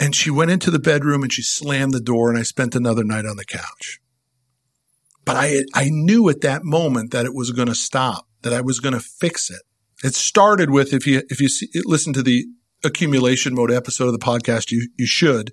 And 0.00 0.14
she 0.14 0.30
went 0.30 0.50
into 0.50 0.70
the 0.70 0.78
bedroom 0.78 1.22
and 1.22 1.30
she 1.30 1.42
slammed 1.42 1.92
the 1.92 2.00
door 2.00 2.30
and 2.30 2.38
I 2.38 2.42
spent 2.42 2.74
another 2.74 3.04
night 3.04 3.26
on 3.26 3.36
the 3.36 3.44
couch. 3.44 4.00
But 5.26 5.36
I, 5.36 5.64
I 5.74 5.90
knew 5.90 6.30
at 6.30 6.40
that 6.40 6.64
moment 6.64 7.10
that 7.10 7.26
it 7.26 7.34
was 7.34 7.50
going 7.50 7.68
to 7.68 7.74
stop, 7.74 8.26
that 8.40 8.54
I 8.54 8.62
was 8.62 8.80
going 8.80 8.94
to 8.94 9.00
fix 9.00 9.50
it. 9.50 9.60
It 10.02 10.14
started 10.14 10.70
with, 10.70 10.94
if 10.94 11.06
you, 11.06 11.20
if 11.28 11.38
you 11.38 11.50
see, 11.50 11.68
listen 11.84 12.14
to 12.14 12.22
the 12.22 12.46
accumulation 12.82 13.54
mode 13.54 13.70
episode 13.70 14.06
of 14.06 14.18
the 14.18 14.24
podcast, 14.24 14.70
you, 14.70 14.88
you 14.96 15.06
should. 15.06 15.52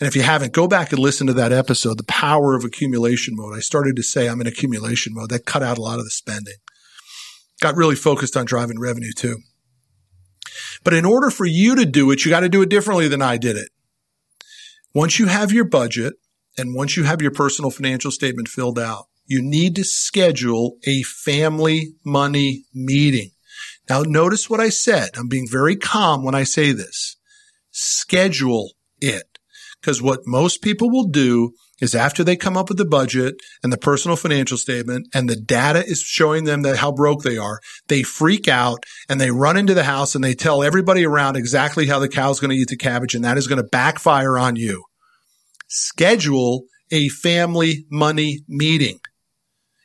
And 0.00 0.06
if 0.06 0.14
you 0.14 0.22
haven't, 0.22 0.52
go 0.52 0.68
back 0.68 0.92
and 0.92 1.00
listen 1.00 1.26
to 1.26 1.32
that 1.34 1.52
episode, 1.52 1.98
the 1.98 2.04
power 2.04 2.54
of 2.54 2.64
accumulation 2.64 3.34
mode. 3.36 3.56
I 3.56 3.60
started 3.60 3.96
to 3.96 4.02
say 4.02 4.28
I'm 4.28 4.40
in 4.40 4.46
accumulation 4.46 5.12
mode. 5.14 5.30
That 5.30 5.44
cut 5.44 5.62
out 5.62 5.78
a 5.78 5.82
lot 5.82 5.98
of 5.98 6.04
the 6.04 6.10
spending. 6.10 6.54
Got 7.60 7.76
really 7.76 7.96
focused 7.96 8.36
on 8.36 8.46
driving 8.46 8.78
revenue 8.78 9.12
too. 9.12 9.38
But 10.84 10.94
in 10.94 11.04
order 11.04 11.30
for 11.30 11.44
you 11.44 11.74
to 11.74 11.84
do 11.84 12.10
it, 12.12 12.24
you 12.24 12.30
got 12.30 12.40
to 12.40 12.48
do 12.48 12.62
it 12.62 12.68
differently 12.68 13.08
than 13.08 13.22
I 13.22 13.36
did 13.36 13.56
it. 13.56 13.70
Once 14.94 15.18
you 15.18 15.26
have 15.26 15.52
your 15.52 15.64
budget 15.64 16.14
and 16.56 16.74
once 16.74 16.96
you 16.96 17.04
have 17.04 17.20
your 17.20 17.30
personal 17.32 17.70
financial 17.70 18.10
statement 18.10 18.48
filled 18.48 18.78
out, 18.78 19.06
you 19.26 19.42
need 19.42 19.76
to 19.76 19.84
schedule 19.84 20.76
a 20.86 21.02
family 21.02 21.94
money 22.04 22.64
meeting. 22.72 23.32
Now 23.90 24.02
notice 24.02 24.48
what 24.48 24.60
I 24.60 24.68
said. 24.68 25.10
I'm 25.16 25.28
being 25.28 25.48
very 25.48 25.76
calm 25.76 26.24
when 26.24 26.34
I 26.34 26.44
say 26.44 26.72
this. 26.72 27.16
Schedule 27.70 28.72
it. 29.00 29.27
Because 29.80 30.02
what 30.02 30.20
most 30.26 30.60
people 30.60 30.90
will 30.90 31.06
do 31.06 31.52
is 31.80 31.94
after 31.94 32.24
they 32.24 32.36
come 32.36 32.56
up 32.56 32.68
with 32.68 32.78
the 32.78 32.84
budget 32.84 33.36
and 33.62 33.72
the 33.72 33.78
personal 33.78 34.16
financial 34.16 34.58
statement 34.58 35.06
and 35.14 35.28
the 35.28 35.36
data 35.36 35.84
is 35.86 36.00
showing 36.00 36.44
them 36.44 36.62
that 36.62 36.78
how 36.78 36.90
broke 36.90 37.22
they 37.22 37.38
are, 37.38 37.60
they 37.86 38.02
freak 38.02 38.48
out 38.48 38.84
and 39.08 39.20
they 39.20 39.30
run 39.30 39.56
into 39.56 39.74
the 39.74 39.84
house 39.84 40.14
and 40.14 40.24
they 40.24 40.34
tell 40.34 40.62
everybody 40.62 41.06
around 41.06 41.36
exactly 41.36 41.86
how 41.86 41.98
the 41.98 42.08
cow's 42.08 42.40
going 42.40 42.50
to 42.50 42.56
eat 42.56 42.68
the 42.68 42.76
cabbage 42.76 43.14
and 43.14 43.24
that 43.24 43.38
is 43.38 43.46
going 43.46 43.62
to 43.62 43.68
backfire 43.70 44.36
on 44.36 44.56
you. 44.56 44.84
Schedule 45.68 46.64
a 46.90 47.08
family 47.08 47.84
money 47.90 48.40
meeting 48.48 48.98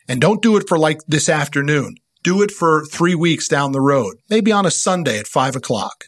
and 0.07 0.19
don't 0.19 0.41
do 0.41 0.57
it 0.57 0.67
for 0.67 0.77
like 0.77 0.99
this 1.07 1.29
afternoon. 1.29 1.95
Do 2.23 2.41
it 2.41 2.51
for 2.51 2.85
three 2.85 3.15
weeks 3.15 3.47
down 3.47 3.73
the 3.73 3.81
road, 3.81 4.15
maybe 4.29 4.51
on 4.51 4.65
a 4.65 4.71
Sunday 4.71 5.19
at 5.19 5.27
five 5.27 5.55
o'clock. 5.55 6.05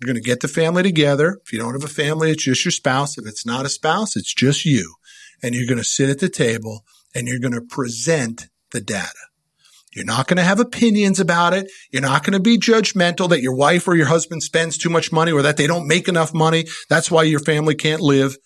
You're 0.00 0.12
going 0.12 0.22
to 0.22 0.26
get 0.26 0.40
the 0.40 0.48
family 0.48 0.82
together. 0.82 1.40
If 1.44 1.52
you 1.52 1.58
don't 1.58 1.74
have 1.74 1.84
a 1.84 1.92
family, 1.92 2.30
it's 2.30 2.44
just 2.44 2.64
your 2.64 2.72
spouse. 2.72 3.18
If 3.18 3.26
it's 3.26 3.44
not 3.44 3.66
a 3.66 3.68
spouse, 3.68 4.16
it's 4.16 4.32
just 4.32 4.64
you. 4.64 4.94
And 5.42 5.54
you're 5.54 5.66
going 5.66 5.78
to 5.78 5.84
sit 5.84 6.08
at 6.08 6.20
the 6.20 6.28
table 6.28 6.84
and 7.14 7.28
you're 7.28 7.38
going 7.38 7.54
to 7.54 7.60
present 7.60 8.48
the 8.72 8.80
data. 8.80 9.12
You're 9.94 10.04
not 10.04 10.28
going 10.28 10.36
to 10.36 10.44
have 10.44 10.60
opinions 10.60 11.18
about 11.18 11.52
it. 11.52 11.70
You're 11.90 12.02
not 12.02 12.22
going 12.24 12.34
to 12.34 12.40
be 12.40 12.58
judgmental 12.58 13.28
that 13.30 13.42
your 13.42 13.54
wife 13.54 13.88
or 13.88 13.96
your 13.96 14.06
husband 14.06 14.42
spends 14.42 14.78
too 14.78 14.88
much 14.88 15.10
money 15.10 15.32
or 15.32 15.42
that 15.42 15.56
they 15.56 15.66
don't 15.66 15.88
make 15.88 16.08
enough 16.08 16.32
money. 16.32 16.66
That's 16.88 17.10
why 17.10 17.24
your 17.24 17.40
family 17.40 17.74
can't 17.74 18.00
live. 18.00 18.36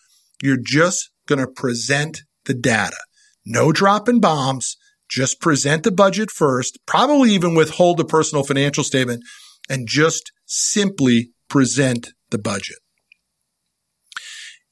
You're 0.43 0.59
just 0.63 1.11
going 1.27 1.41
to 1.41 1.47
present 1.47 2.23
the 2.47 2.55
data. 2.55 2.97
No 3.45 3.73
dropping 3.73 4.21
bombs. 4.21 4.77
Just 5.07 5.41
present 5.41 5.83
the 5.83 5.93
budget 5.93 6.31
first, 6.31 6.79
probably 6.87 7.31
even 7.33 7.55
withhold 7.55 7.99
the 7.99 8.07
personal 8.07 8.43
financial 8.43 8.83
statement 8.83 9.23
and 9.69 9.87
just 9.87 10.33
simply 10.47 11.34
present 11.55 12.09
the 12.31 12.39
budget. 12.39 12.79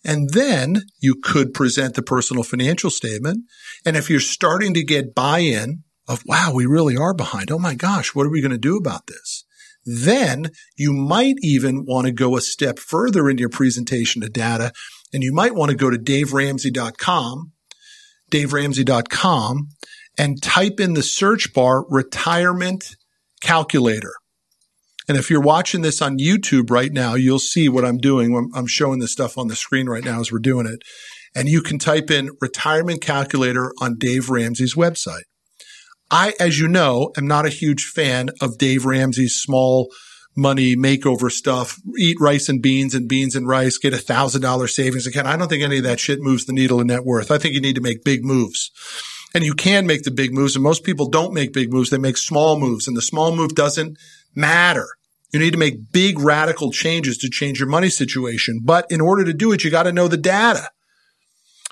And 0.04 0.30
then 0.30 0.82
you 0.98 1.14
could 1.14 1.54
present 1.54 1.94
the 1.94 2.02
personal 2.02 2.42
financial 2.42 2.90
statement. 2.90 3.44
And 3.86 3.96
if 3.96 4.10
you're 4.10 4.18
starting 4.18 4.74
to 4.74 4.82
get 4.82 5.14
buy-in 5.14 5.84
of, 6.08 6.24
wow, 6.26 6.50
we 6.52 6.66
really 6.66 6.96
are 6.96 7.14
behind. 7.14 7.52
Oh 7.52 7.58
my 7.60 7.76
gosh, 7.76 8.16
what 8.16 8.26
are 8.26 8.32
we 8.32 8.40
going 8.40 8.50
to 8.50 8.58
do 8.58 8.76
about 8.76 9.06
this? 9.06 9.44
Then 9.86 10.50
you 10.76 10.92
might 10.92 11.36
even 11.40 11.84
want 11.86 12.08
to 12.08 12.12
go 12.12 12.36
a 12.36 12.40
step 12.40 12.80
further 12.80 13.30
in 13.30 13.38
your 13.38 13.48
presentation 13.48 14.24
of 14.24 14.32
data. 14.32 14.72
And 15.12 15.22
you 15.22 15.32
might 15.32 15.54
want 15.54 15.70
to 15.70 15.76
go 15.76 15.88
to 15.88 15.98
daveramsey.com, 15.98 17.52
daveramsey.com 18.28 19.68
and 20.18 20.42
type 20.42 20.80
in 20.80 20.94
the 20.94 21.02
search 21.04 21.54
bar 21.54 21.84
retirement 21.88 22.96
calculator. 23.40 24.14
And 25.08 25.18
if 25.18 25.30
you're 25.30 25.40
watching 25.40 25.82
this 25.82 26.00
on 26.00 26.18
YouTube 26.18 26.70
right 26.70 26.92
now, 26.92 27.14
you'll 27.14 27.38
see 27.38 27.68
what 27.68 27.84
I'm 27.84 27.98
doing. 27.98 28.50
I'm 28.54 28.66
showing 28.66 29.00
this 29.00 29.12
stuff 29.12 29.36
on 29.36 29.48
the 29.48 29.56
screen 29.56 29.88
right 29.88 30.04
now 30.04 30.20
as 30.20 30.30
we're 30.30 30.38
doing 30.38 30.66
it. 30.66 30.82
And 31.34 31.48
you 31.48 31.62
can 31.62 31.78
type 31.78 32.10
in 32.10 32.30
retirement 32.40 33.00
calculator 33.00 33.72
on 33.80 33.98
Dave 33.98 34.30
Ramsey's 34.30 34.74
website. 34.74 35.22
I, 36.10 36.34
as 36.38 36.58
you 36.58 36.68
know, 36.68 37.10
am 37.16 37.26
not 37.26 37.46
a 37.46 37.50
huge 37.50 37.84
fan 37.84 38.28
of 38.40 38.58
Dave 38.58 38.84
Ramsey's 38.84 39.34
small 39.34 39.88
money 40.36 40.76
makeover 40.76 41.30
stuff. 41.30 41.80
Eat 41.98 42.18
rice 42.20 42.48
and 42.48 42.62
beans 42.62 42.94
and 42.94 43.08
beans 43.08 43.34
and 43.34 43.48
rice, 43.48 43.78
get 43.78 43.94
a 43.94 43.98
thousand 43.98 44.42
dollar 44.42 44.66
savings 44.66 45.06
account. 45.06 45.26
I 45.26 45.36
don't 45.36 45.48
think 45.48 45.62
any 45.62 45.78
of 45.78 45.84
that 45.84 46.00
shit 46.00 46.20
moves 46.20 46.44
the 46.44 46.52
needle 46.52 46.80
in 46.80 46.86
net 46.86 47.04
worth. 47.04 47.30
I 47.30 47.38
think 47.38 47.54
you 47.54 47.60
need 47.60 47.76
to 47.76 47.80
make 47.80 48.04
big 48.04 48.24
moves. 48.24 48.70
And 49.34 49.44
you 49.44 49.54
can 49.54 49.86
make 49.86 50.02
the 50.02 50.10
big 50.10 50.34
moves. 50.34 50.54
And 50.54 50.62
most 50.62 50.84
people 50.84 51.08
don't 51.08 51.32
make 51.32 51.54
big 51.54 51.72
moves. 51.72 51.88
They 51.88 51.98
make 51.98 52.18
small 52.18 52.58
moves 52.58 52.86
and 52.86 52.96
the 52.96 53.02
small 53.02 53.34
move 53.34 53.54
doesn't 53.54 53.96
matter. 54.34 54.88
You 55.32 55.40
need 55.40 55.52
to 55.52 55.58
make 55.58 55.92
big 55.92 56.18
radical 56.18 56.70
changes 56.70 57.16
to 57.18 57.30
change 57.30 57.58
your 57.58 57.68
money 57.68 57.88
situation. 57.88 58.60
But 58.62 58.86
in 58.90 59.00
order 59.00 59.24
to 59.24 59.32
do 59.32 59.52
it, 59.52 59.64
you 59.64 59.70
got 59.70 59.84
to 59.84 59.92
know 59.92 60.08
the 60.08 60.18
data. 60.18 60.68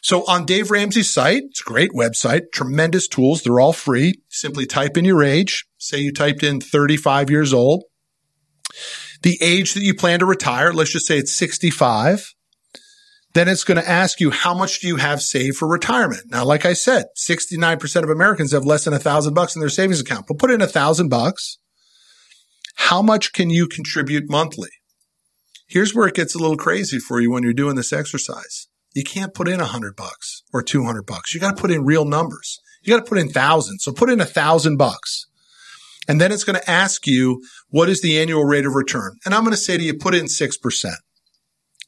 So 0.02 0.24
on 0.26 0.46
Dave 0.46 0.70
Ramsey's 0.70 1.12
site, 1.12 1.42
it's 1.50 1.60
a 1.60 1.64
great 1.64 1.90
website, 1.90 2.52
tremendous 2.54 3.06
tools. 3.06 3.42
They're 3.42 3.60
all 3.60 3.74
free. 3.74 4.22
Simply 4.30 4.64
type 4.64 4.96
in 4.96 5.04
your 5.04 5.22
age. 5.22 5.66
Say 5.76 5.98
you 5.98 6.12
typed 6.12 6.42
in 6.42 6.60
35 6.60 7.28
years 7.28 7.52
old. 7.52 7.84
The 9.22 9.36
age 9.42 9.74
that 9.74 9.82
you 9.82 9.94
plan 9.94 10.20
to 10.20 10.26
retire, 10.26 10.72
let's 10.72 10.92
just 10.92 11.06
say 11.06 11.18
it's 11.18 11.34
65. 11.34 12.34
Then 13.34 13.46
it's 13.46 13.64
going 13.64 13.80
to 13.80 13.88
ask 13.88 14.20
you, 14.20 14.30
how 14.30 14.54
much 14.54 14.80
do 14.80 14.88
you 14.88 14.96
have 14.96 15.20
saved 15.20 15.56
for 15.56 15.68
retirement? 15.68 16.22
Now, 16.30 16.44
like 16.44 16.64
I 16.64 16.72
said, 16.72 17.04
69% 17.16 18.02
of 18.02 18.10
Americans 18.10 18.52
have 18.52 18.64
less 18.64 18.84
than 18.84 18.94
a 18.94 18.98
thousand 18.98 19.34
bucks 19.34 19.54
in 19.54 19.60
their 19.60 19.68
savings 19.68 20.00
account. 20.00 20.26
But 20.26 20.38
put 20.38 20.50
in 20.50 20.62
a 20.62 20.66
thousand 20.66 21.10
bucks 21.10 21.58
how 22.74 23.02
much 23.02 23.32
can 23.32 23.50
you 23.50 23.66
contribute 23.66 24.30
monthly? 24.30 24.70
Here's 25.66 25.94
where 25.94 26.08
it 26.08 26.14
gets 26.14 26.34
a 26.34 26.38
little 26.38 26.56
crazy 26.56 26.98
for 26.98 27.20
you 27.20 27.30
when 27.30 27.42
you're 27.42 27.52
doing 27.52 27.76
this 27.76 27.92
exercise. 27.92 28.66
You 28.94 29.04
can't 29.04 29.34
put 29.34 29.48
in 29.48 29.60
a 29.60 29.66
hundred 29.66 29.94
bucks 29.94 30.42
or 30.52 30.62
200 30.62 31.06
bucks. 31.06 31.32
You 31.32 31.40
got 31.40 31.56
to 31.56 31.60
put 31.60 31.70
in 31.70 31.84
real 31.84 32.04
numbers. 32.04 32.60
You 32.82 32.92
got 32.94 33.04
to 33.04 33.08
put 33.08 33.18
in 33.18 33.28
thousands. 33.28 33.84
So 33.84 33.92
put 33.92 34.10
in 34.10 34.20
a 34.20 34.26
thousand 34.26 34.78
bucks. 34.78 35.26
And 36.08 36.20
then 36.20 36.32
it's 36.32 36.44
going 36.44 36.58
to 36.58 36.70
ask 36.70 37.06
you, 37.06 37.42
what 37.68 37.88
is 37.88 38.00
the 38.00 38.18
annual 38.18 38.44
rate 38.44 38.66
of 38.66 38.74
return? 38.74 39.16
And 39.24 39.34
I'm 39.34 39.42
going 39.44 39.52
to 39.52 39.56
say 39.56 39.76
to 39.76 39.82
you, 39.82 39.94
put 39.94 40.14
in 40.14 40.24
6%. 40.24 40.92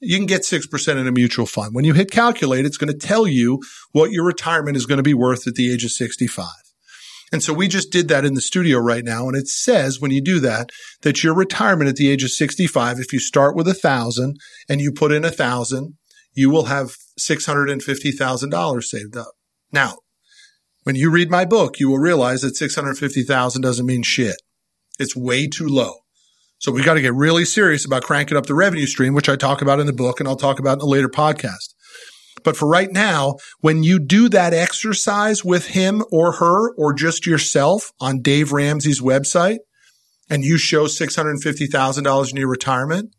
You 0.00 0.16
can 0.16 0.26
get 0.26 0.42
6% 0.42 0.96
in 0.96 1.06
a 1.06 1.12
mutual 1.12 1.46
fund. 1.46 1.74
When 1.74 1.84
you 1.84 1.94
hit 1.94 2.10
calculate, 2.10 2.64
it's 2.64 2.76
going 2.76 2.92
to 2.92 3.06
tell 3.06 3.26
you 3.26 3.60
what 3.92 4.12
your 4.12 4.24
retirement 4.24 4.76
is 4.76 4.86
going 4.86 4.98
to 4.98 5.02
be 5.02 5.14
worth 5.14 5.46
at 5.46 5.54
the 5.54 5.72
age 5.72 5.84
of 5.84 5.90
65. 5.90 6.46
And 7.32 7.42
so 7.42 7.54
we 7.54 7.66
just 7.66 7.90
did 7.90 8.08
that 8.08 8.26
in 8.26 8.34
the 8.34 8.42
studio 8.42 8.78
right 8.78 9.04
now. 9.04 9.26
And 9.26 9.34
it 9.34 9.48
says 9.48 9.98
when 9.98 10.10
you 10.10 10.20
do 10.20 10.38
that, 10.40 10.70
that 11.00 11.24
your 11.24 11.34
retirement 11.34 11.88
at 11.88 11.96
the 11.96 12.10
age 12.10 12.22
of 12.22 12.30
65, 12.30 13.00
if 13.00 13.12
you 13.12 13.18
start 13.18 13.56
with 13.56 13.66
a 13.66 13.74
thousand 13.74 14.36
and 14.68 14.80
you 14.82 14.92
put 14.92 15.12
in 15.12 15.24
a 15.24 15.30
thousand, 15.30 15.94
you 16.34 16.50
will 16.50 16.66
have 16.66 16.96
$650,000 17.18 18.84
saved 18.84 19.16
up. 19.16 19.32
Now, 19.72 19.96
when 20.84 20.96
you 20.96 21.10
read 21.10 21.30
my 21.30 21.44
book, 21.44 21.80
you 21.80 21.88
will 21.88 21.98
realize 21.98 22.42
that 22.42 22.56
650,000 22.56 23.62
doesn't 23.62 23.86
mean 23.86 24.02
shit. 24.02 24.36
It's 24.98 25.16
way 25.16 25.46
too 25.46 25.68
low. 25.68 25.94
So 26.58 26.70
we 26.70 26.82
got 26.82 26.94
to 26.94 27.00
get 27.00 27.14
really 27.14 27.44
serious 27.44 27.84
about 27.84 28.04
cranking 28.04 28.36
up 28.36 28.46
the 28.46 28.54
revenue 28.54 28.86
stream, 28.86 29.14
which 29.14 29.28
I 29.28 29.36
talk 29.36 29.62
about 29.62 29.80
in 29.80 29.86
the 29.86 29.92
book 29.92 30.20
and 30.20 30.28
I'll 30.28 30.36
talk 30.36 30.58
about 30.58 30.78
in 30.78 30.82
a 30.82 30.86
later 30.86 31.08
podcast. 31.08 31.74
But 32.44 32.56
for 32.56 32.68
right 32.68 32.90
now, 32.90 33.36
when 33.60 33.82
you 33.82 33.98
do 33.98 34.28
that 34.30 34.54
exercise 34.54 35.44
with 35.44 35.68
him 35.68 36.02
or 36.10 36.32
her 36.32 36.72
or 36.74 36.92
just 36.92 37.26
yourself 37.26 37.92
on 38.00 38.22
Dave 38.22 38.52
Ramsey's 38.52 39.00
website 39.00 39.58
and 40.30 40.44
you 40.44 40.56
show 40.56 40.86
$650,000 40.86 42.30
in 42.30 42.36
your 42.36 42.48
retirement, 42.48 43.14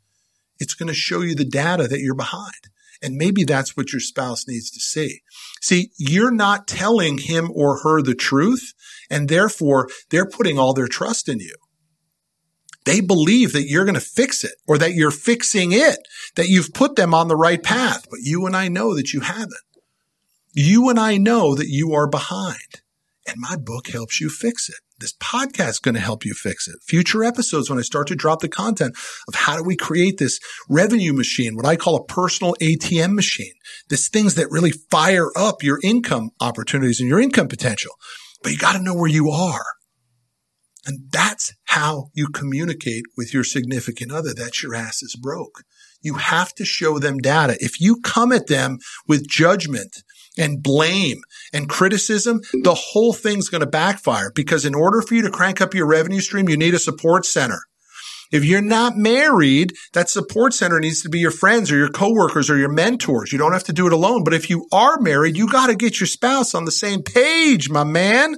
it's 0.59 0.73
going 0.73 0.87
to 0.87 0.93
show 0.93 1.21
you 1.21 1.35
the 1.35 1.45
data 1.45 1.87
that 1.87 1.99
you're 1.99 2.15
behind. 2.15 2.69
And 3.01 3.17
maybe 3.17 3.43
that's 3.43 3.75
what 3.75 3.91
your 3.91 3.99
spouse 3.99 4.47
needs 4.47 4.71
to 4.71 4.79
see. 4.79 5.21
See, 5.61 5.91
you're 5.97 6.31
not 6.31 6.67
telling 6.67 7.17
him 7.17 7.51
or 7.53 7.79
her 7.79 8.01
the 8.01 8.15
truth, 8.15 8.73
and 9.09 9.27
therefore 9.27 9.89
they're 10.09 10.29
putting 10.29 10.57
all 10.57 10.73
their 10.73 10.87
trust 10.87 11.27
in 11.27 11.39
you. 11.39 11.53
They 12.85 13.01
believe 13.01 13.53
that 13.53 13.67
you're 13.67 13.85
going 13.85 13.93
to 13.95 14.01
fix 14.01 14.43
it 14.43 14.53
or 14.67 14.77
that 14.77 14.93
you're 14.93 15.11
fixing 15.11 15.71
it, 15.71 15.99
that 16.35 16.49
you've 16.49 16.73
put 16.73 16.95
them 16.95 17.13
on 17.13 17.27
the 17.27 17.35
right 17.35 17.61
path. 17.61 18.05
But 18.09 18.19
you 18.21 18.45
and 18.45 18.55
I 18.55 18.67
know 18.67 18.95
that 18.95 19.13
you 19.13 19.21
haven't. 19.21 19.53
You 20.53 20.89
and 20.89 20.99
I 20.99 21.17
know 21.17 21.55
that 21.55 21.69
you 21.69 21.93
are 21.93 22.07
behind. 22.07 22.81
And 23.25 23.37
my 23.37 23.55
book 23.55 23.87
helps 23.87 24.19
you 24.19 24.29
fix 24.29 24.69
it. 24.69 24.75
This 24.99 25.13
podcast 25.13 25.69
is 25.69 25.79
going 25.79 25.95
to 25.95 26.01
help 26.01 26.25
you 26.25 26.33
fix 26.33 26.67
it. 26.67 26.75
Future 26.83 27.23
episodes, 27.23 27.69
when 27.69 27.79
I 27.79 27.83
start 27.83 28.07
to 28.07 28.15
drop 28.15 28.41
the 28.41 28.49
content 28.49 28.95
of 29.27 29.35
how 29.35 29.57
do 29.57 29.63
we 29.63 29.75
create 29.75 30.17
this 30.17 30.39
revenue 30.69 31.13
machine, 31.13 31.55
what 31.55 31.65
I 31.65 31.75
call 31.75 31.95
a 31.95 32.05
personal 32.05 32.55
ATM 32.61 33.13
machine, 33.13 33.53
this 33.89 34.07
things 34.07 34.35
that 34.35 34.51
really 34.51 34.71
fire 34.71 35.29
up 35.35 35.63
your 35.63 35.79
income 35.83 36.29
opportunities 36.39 36.99
and 36.99 37.09
your 37.09 37.19
income 37.19 37.47
potential. 37.47 37.93
But 38.43 38.51
you 38.51 38.57
got 38.57 38.73
to 38.73 38.83
know 38.83 38.93
where 38.93 39.09
you 39.09 39.29
are. 39.29 39.65
And 40.85 41.09
that's 41.11 41.53
how 41.65 42.09
you 42.13 42.27
communicate 42.27 43.03
with 43.15 43.33
your 43.33 43.43
significant 43.43 44.11
other 44.11 44.33
that 44.33 44.61
your 44.61 44.75
ass 44.75 45.01
is 45.01 45.15
broke. 45.15 45.63
You 46.01 46.15
have 46.15 46.53
to 46.55 46.65
show 46.65 46.99
them 46.99 47.19
data. 47.19 47.57
If 47.61 47.79
you 47.79 48.01
come 48.01 48.33
at 48.33 48.47
them 48.47 48.79
with 49.07 49.27
judgment 49.27 50.03
and 50.37 50.61
blame 50.61 51.21
and 51.53 51.69
criticism, 51.69 52.41
the 52.63 52.73
whole 52.73 53.13
thing's 53.13 53.49
going 53.49 53.61
to 53.61 53.67
backfire 53.67 54.31
because 54.35 54.65
in 54.65 54.75
order 54.75 55.01
for 55.01 55.15
you 55.15 55.21
to 55.21 55.31
crank 55.31 55.61
up 55.61 55.73
your 55.73 55.87
revenue 55.87 56.19
stream, 56.19 56.49
you 56.49 56.57
need 56.57 56.73
a 56.73 56.79
support 56.79 57.25
center. 57.25 57.61
If 58.33 58.43
you're 58.43 58.61
not 58.61 58.97
married, 58.97 59.73
that 59.93 60.09
support 60.09 60.55
center 60.55 60.79
needs 60.79 61.03
to 61.03 61.09
be 61.09 61.19
your 61.19 61.31
friends 61.31 61.71
or 61.71 61.77
your 61.77 61.89
coworkers 61.89 62.49
or 62.49 62.57
your 62.57 62.71
mentors. 62.71 63.31
You 63.31 63.37
don't 63.37 63.53
have 63.53 63.65
to 63.65 63.73
do 63.73 63.85
it 63.85 63.93
alone. 63.93 64.23
But 64.23 64.33
if 64.33 64.49
you 64.49 64.67
are 64.71 64.99
married, 64.99 65.37
you 65.37 65.47
got 65.47 65.67
to 65.67 65.75
get 65.75 65.99
your 65.99 66.07
spouse 66.07 66.55
on 66.55 66.65
the 66.65 66.71
same 66.71 67.03
page, 67.03 67.69
my 67.69 67.83
man. 67.83 68.35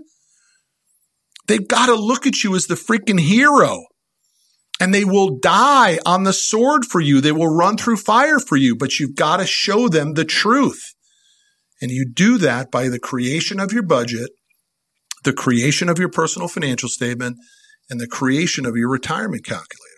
They've 1.47 1.67
got 1.67 1.87
to 1.87 1.95
look 1.95 2.25
at 2.25 2.43
you 2.43 2.55
as 2.55 2.67
the 2.67 2.75
freaking 2.75 3.19
hero. 3.19 3.83
And 4.79 4.93
they 4.93 5.05
will 5.05 5.37
die 5.39 5.99
on 6.05 6.23
the 6.23 6.33
sword 6.33 6.83
for 6.85 6.99
you. 6.99 7.21
They 7.21 7.31
will 7.31 7.53
run 7.53 7.77
through 7.77 7.97
fire 7.97 8.39
for 8.39 8.57
you, 8.57 8.75
but 8.75 8.99
you've 8.99 9.15
got 9.15 9.37
to 9.37 9.45
show 9.45 9.87
them 9.87 10.13
the 10.13 10.25
truth. 10.25 10.93
And 11.81 11.91
you 11.91 12.05
do 12.05 12.37
that 12.39 12.71
by 12.71 12.89
the 12.89 12.99
creation 12.99 13.59
of 13.59 13.71
your 13.71 13.83
budget, 13.83 14.31
the 15.23 15.33
creation 15.33 15.87
of 15.87 15.97
your 15.97 16.09
personal 16.09 16.49
financial 16.49 16.89
statement, 16.89 17.37
and 17.89 18.01
the 18.01 18.07
creation 18.07 18.65
of 18.65 18.75
your 18.75 18.89
retirement 18.89 19.45
calculator. 19.45 19.95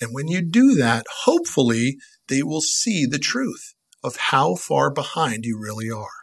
And 0.00 0.10
when 0.12 0.28
you 0.28 0.42
do 0.42 0.74
that, 0.74 1.06
hopefully 1.24 1.96
they 2.28 2.42
will 2.42 2.60
see 2.60 3.06
the 3.06 3.18
truth 3.18 3.74
of 4.04 4.16
how 4.16 4.54
far 4.54 4.90
behind 4.92 5.44
you 5.44 5.58
really 5.58 5.90
are. 5.90 6.17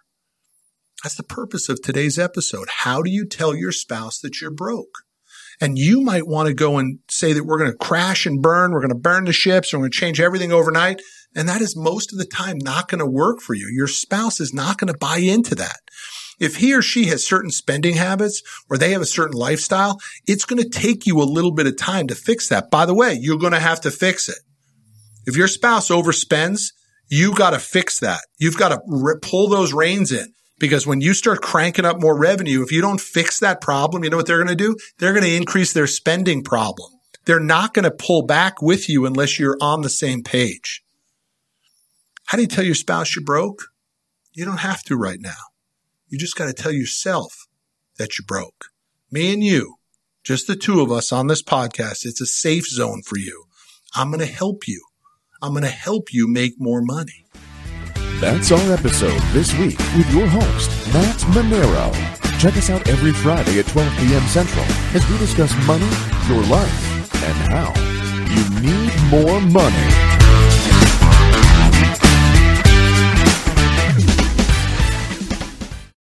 That's 1.06 1.14
the 1.14 1.22
purpose 1.22 1.70
of 1.70 1.84
today's 1.84 2.18
episode. 2.18 2.68
How 2.78 3.04
do 3.04 3.12
you 3.12 3.28
tell 3.28 3.56
your 3.56 3.72
spouse 3.72 4.18
that 4.22 4.42
you're 4.42 4.50
broke? 4.50 5.04
And 5.62 5.78
you 5.78 6.02
might 6.02 6.26
want 6.26 6.48
to 6.48 6.54
go 6.56 6.80
and 6.80 6.98
say 7.12 7.32
that 7.32 7.44
we're 7.44 7.60
going 7.60 7.70
to 7.70 7.78
crash 7.78 8.26
and 8.26 8.42
burn. 8.42 8.72
We're 8.72 8.80
going 8.80 8.90
to 8.90 8.96
burn 8.96 9.26
the 9.26 9.32
ships. 9.32 9.72
We're 9.72 9.82
going 9.82 9.92
to 9.92 9.96
change 10.00 10.20
everything 10.20 10.52
overnight. 10.52 11.04
And 11.36 11.48
that 11.48 11.62
is 11.62 11.78
most 11.78 12.12
of 12.12 12.18
the 12.18 12.26
time 12.26 12.58
not 12.58 12.88
going 12.88 13.02
to 13.02 13.06
work 13.06 13.40
for 13.40 13.54
you. 13.54 13.70
Your 13.72 13.86
spouse 13.86 14.40
is 14.40 14.52
not 14.52 14.80
going 14.80 14.92
to 14.92 14.98
buy 14.98 15.18
into 15.18 15.54
that. 15.54 15.78
If 16.40 16.56
he 16.56 16.74
or 16.74 16.82
she 16.82 17.06
has 17.10 17.24
certain 17.24 17.52
spending 17.52 17.94
habits 17.94 18.42
or 18.68 18.80
they 18.80 18.90
have 18.90 19.04
a 19.04 19.06
certain 19.06 19.38
lifestyle, 19.38 20.00
it's 20.26 20.46
going 20.46 20.64
to 20.64 20.68
take 20.68 21.06
you 21.06 21.22
a 21.22 21.24
little 21.24 21.52
bit 21.52 21.68
of 21.68 21.78
time 21.78 22.08
to 22.08 22.16
fix 22.16 22.50
that. 22.50 22.72
By 22.72 22.88
the 22.88 22.96
way, 22.96 23.14
you're 23.14 23.38
going 23.38 23.54
to 23.54 23.60
have 23.60 23.82
to 23.82 23.92
fix 23.92 24.28
it. 24.28 24.40
If 25.28 25.38
your 25.38 25.50
spouse 25.50 25.90
overspends, 25.90 26.74
you 27.10 27.36
got 27.36 27.52
to 27.52 27.60
fix 27.60 28.00
that. 28.00 28.22
You've 28.40 28.58
got 28.58 28.70
to 28.70 28.80
pull 29.22 29.50
those 29.50 29.72
reins 29.72 30.12
in. 30.12 30.32
Because 30.58 30.88
when 30.88 31.02
you 31.02 31.14
start 31.14 31.42
cranking 31.42 31.86
up 31.86 32.00
more 32.00 32.18
revenue, 32.18 32.64
if 32.64 32.72
you 32.72 32.82
don't 32.82 33.02
fix 33.02 33.40
that 33.40 33.62
problem, 33.62 34.04
you 34.04 34.10
know 34.10 34.18
what 34.18 34.26
they're 34.26 34.44
going 34.44 34.48
to 34.48 34.56
do? 34.56 34.78
They're 34.98 35.14
going 35.14 35.26
to 35.26 35.36
increase 35.36 35.74
their 35.74 35.88
spending 35.88 36.44
problem. 36.44 36.92
They're 37.26 37.40
not 37.40 37.74
going 37.74 37.84
to 37.84 37.92
pull 37.92 38.22
back 38.22 38.62
with 38.62 38.88
you 38.88 39.06
unless 39.06 39.40
you're 39.40 39.58
on 39.60 39.82
the 39.82 39.90
same 39.90 40.24
page. 40.24 40.84
How 42.28 42.38
do 42.38 42.44
you 42.44 42.48
tell 42.48 42.64
your 42.64 42.76
spouse 42.76 43.16
you're 43.16 43.26
broke? 43.26 43.66
You 44.34 44.46
don't 44.46 44.58
have 44.58 44.84
to 44.84 44.96
right 44.96 45.20
now. 45.20 45.52
You 46.08 46.18
just 46.18 46.36
got 46.36 46.46
to 46.46 46.54
tell 46.54 46.72
yourself 46.72 47.48
that 47.98 48.18
you're 48.18 48.26
broke. 48.26 48.66
Me 49.12 49.34
and 49.34 49.44
you, 49.44 49.76
just 50.24 50.48
the 50.48 50.56
two 50.56 50.82
of 50.82 50.92
us 50.92 51.12
on 51.12 51.28
this 51.28 51.44
podcast, 51.44 52.06
it's 52.06 52.22
a 52.22 52.26
safe 52.26 52.68
zone 52.68 53.02
for 53.02 53.18
you. 53.18 53.46
I'm 53.94 54.10
going 54.10 54.26
to 54.26 54.26
help 54.26 54.68
you. 54.68 54.84
I'm 55.42 55.52
going 55.52 55.64
to 55.64 55.70
help 55.70 56.14
you 56.14 56.28
make 56.28 56.56
more 56.58 56.82
money. 56.82 57.25
That's 58.20 58.52
our 58.52 58.72
episode 58.72 59.22
this 59.34 59.54
week 59.58 59.78
with 59.98 60.10
your 60.12 60.26
host, 60.26 60.70
Matt 60.94 61.18
Manero. 61.36 61.94
Check 62.40 62.56
us 62.56 62.70
out 62.70 62.88
every 62.88 63.12
Friday 63.12 63.60
at 63.60 63.68
12 63.68 63.98
p.m. 63.98 64.22
Central 64.28 64.66
as 64.94 65.08
we 65.10 65.18
discuss 65.18 65.54
money, 65.68 65.90
your 66.28 66.42
life, 66.46 67.14
and 67.24 67.38
how 67.52 67.74
you 68.32 68.62
need 68.62 68.94
more 69.12 69.42
money. 69.42 70.15